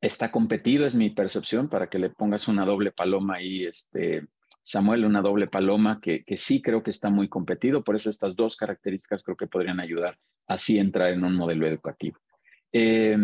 [0.00, 4.26] está competido, es mi percepción, para que le pongas una doble paloma ahí este,
[4.62, 7.84] Samuel, una doble paloma que, que sí creo que está muy competido.
[7.84, 12.18] Por eso estas dos características creo que podrían ayudar así entrar en un modelo educativo.
[12.72, 13.16] Eh,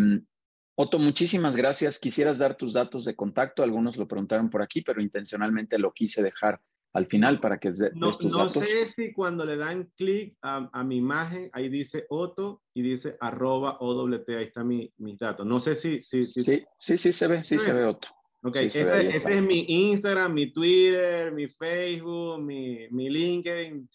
[0.81, 1.99] Otto, muchísimas gracias.
[1.99, 3.63] Quisieras dar tus datos de contacto.
[3.63, 6.61] Algunos lo preguntaron por aquí, pero intencionalmente lo quise dejar
[6.93, 8.67] al final para que des no, no datos.
[8.67, 13.15] sé si cuando le dan clic a, a, mi imagen, ahí dice Otto y dice
[13.19, 15.45] arroba OWT, ahí están mi, mis datos.
[15.45, 16.01] No sé si...
[16.01, 16.41] si, si...
[16.41, 18.07] Sí, sí, sí se ve, sí se ve Otto.
[18.41, 19.17] Ok, Sí, se ve, está.
[19.29, 23.87] ese es mi Instagram, mi Twitter, mi Facebook, mi, mi LinkedIn.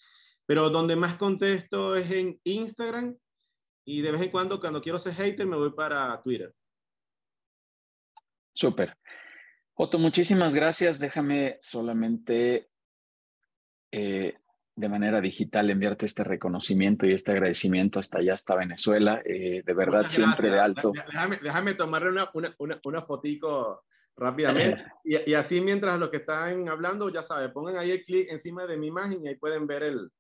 [0.46, 3.16] Pero donde más contesto es en Instagram
[3.86, 6.54] y de vez en cuando cuando quiero ser hater me voy para Twitter.
[8.54, 8.96] Súper.
[9.74, 10.98] Otto, muchísimas gracias.
[11.00, 12.70] Déjame solamente
[13.96, 14.34] eh,
[14.76, 19.22] de manera digital enviarte este reconocimiento y este agradecimiento hasta allá, hasta Venezuela.
[19.24, 20.90] Eh, de verdad, Muchas siempre de alto.
[20.92, 23.84] Déjame, déjame tomarle una, una, una, una fotico
[24.16, 24.84] rápidamente.
[25.04, 28.66] Y, y, así mientras los que están hablando, ya saben, pongan ahí el clic encima
[28.66, 30.10] de mi imagen y ahí pueden ver el,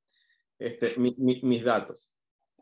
[0.58, 2.10] este, mi, mi, mis datos.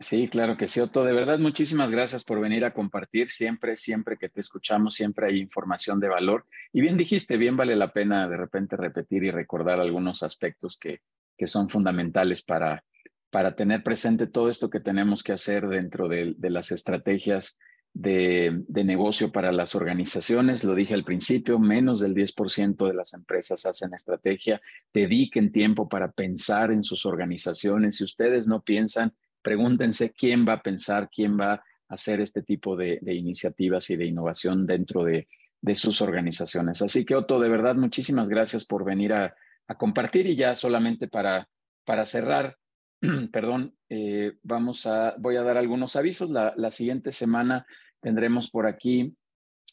[0.02, 1.04] Sí, claro que sí, Otto.
[1.04, 3.30] De verdad, muchísimas gracias por venir a compartir.
[3.30, 6.44] Siempre, siempre que te escuchamos, siempre hay información de valor.
[6.72, 11.02] Y bien dijiste, bien vale la pena de repente repetir y recordar algunos aspectos que,
[11.38, 12.84] que son fundamentales para,
[13.30, 17.58] para tener presente todo esto que tenemos que hacer dentro de, de las estrategias
[17.94, 20.64] de, de, negocio para las organizaciones.
[20.64, 24.60] Lo dije al principio, menos del 10% de las empresas hacen estrategia.
[24.92, 27.96] Dediquen tiempo para pensar en sus organizaciones.
[27.96, 29.12] Si ustedes no piensan,
[29.42, 34.06] pregúntense quién va a pensar, quién va a hacer este tipo de, iniciativas y de
[34.06, 35.28] innovación dentro de,
[35.74, 36.82] sus organizaciones.
[36.82, 39.34] Así que, Otto, de verdad, muchísimas gracias por venir a,
[39.78, 41.48] compartir y ya solamente para,
[41.86, 42.58] para cerrar,
[43.32, 46.28] perdón, eh, vamos a, voy a dar algunos avisos.
[46.28, 47.66] La, siguiente semana
[48.02, 49.16] tendremos por aquí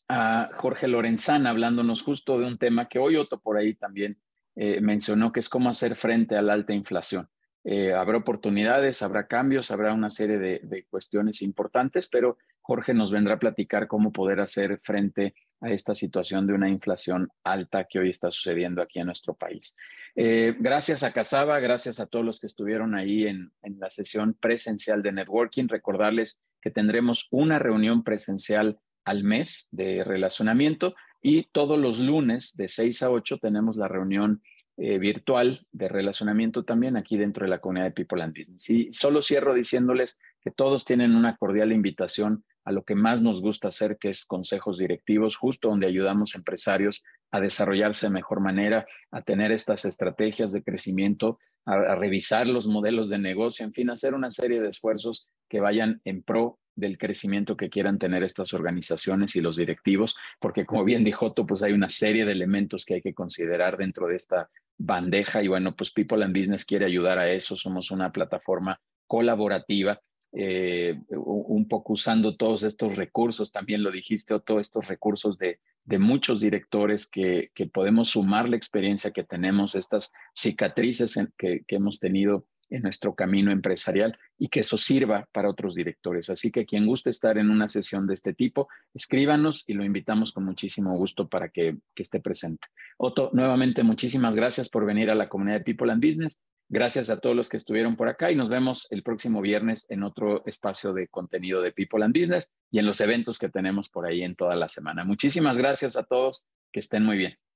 [0.08, 4.22] a Jorge Lorenzana hablándonos justo de un tema que hoy Otto por ahí también
[4.56, 7.28] eh, mencionó, que es cómo hacer frente a la alta inflación.
[7.64, 13.12] Eh, habrá oportunidades, habrá cambios, habrá una serie de, de, cuestiones importantes, pero Jorge nos
[13.12, 18.00] vendrá a platicar cómo poder hacer frente a esta situación de una inflación alta que
[18.00, 19.76] hoy está sucediendo aquí en nuestro país.
[20.16, 24.36] Eh, gracias a Casaba, gracias a todos los que estuvieron ahí en, en la sesión
[24.40, 25.68] presencial de networking.
[25.68, 32.68] Recordarles que tendremos una reunión presencial al mes de relacionamiento y todos los lunes de
[32.68, 34.42] 6 a 8 tenemos la reunión
[34.82, 38.70] eh, virtual de relacionamiento también aquí dentro de la comunidad de People and Business.
[38.70, 43.42] Y solo cierro diciéndoles que todos tienen una cordial invitación a lo que más nos
[43.42, 48.40] gusta hacer, que es consejos directivos, justo donde ayudamos a empresarios a desarrollarse de mejor
[48.40, 53.74] manera, a tener estas estrategias de crecimiento, a, a revisar los modelos de negocio, en
[53.74, 58.24] fin, hacer una serie de esfuerzos que vayan en pro del crecimiento que quieran tener
[58.24, 62.32] estas organizaciones y los directivos, porque como bien dijo Otto, pues hay una serie de
[62.32, 64.50] elementos que hay que considerar dentro de esta
[64.80, 70.00] bandeja y bueno, pues People and Business quiere ayudar a eso, somos una plataforma colaborativa,
[70.32, 76.00] eh, un poco usando todos estos recursos, también lo dijiste, Otto, estos recursos de, de
[76.00, 82.00] muchos directores que, que, podemos sumar la experiencia que tenemos, estas cicatrices que, que hemos
[82.00, 86.30] tenido en nuestro camino empresarial y que eso sirva para otros directores.
[86.30, 90.32] Así que quien guste estar en una sesión de este tipo, escríbanos y lo invitamos
[90.32, 92.68] con muchísimo gusto para que, que esté presente.
[92.98, 96.42] Otto, nuevamente muchísimas gracias por venir a la comunidad de People and Business.
[96.72, 100.04] Gracias a todos los que estuvieron por acá y nos vemos el próximo viernes en
[100.04, 104.06] otro espacio de contenido de People and Business y en los eventos que tenemos por
[104.06, 105.04] ahí en toda la semana.
[105.04, 106.46] Muchísimas gracias a todos.
[106.72, 107.49] Que estén muy bien.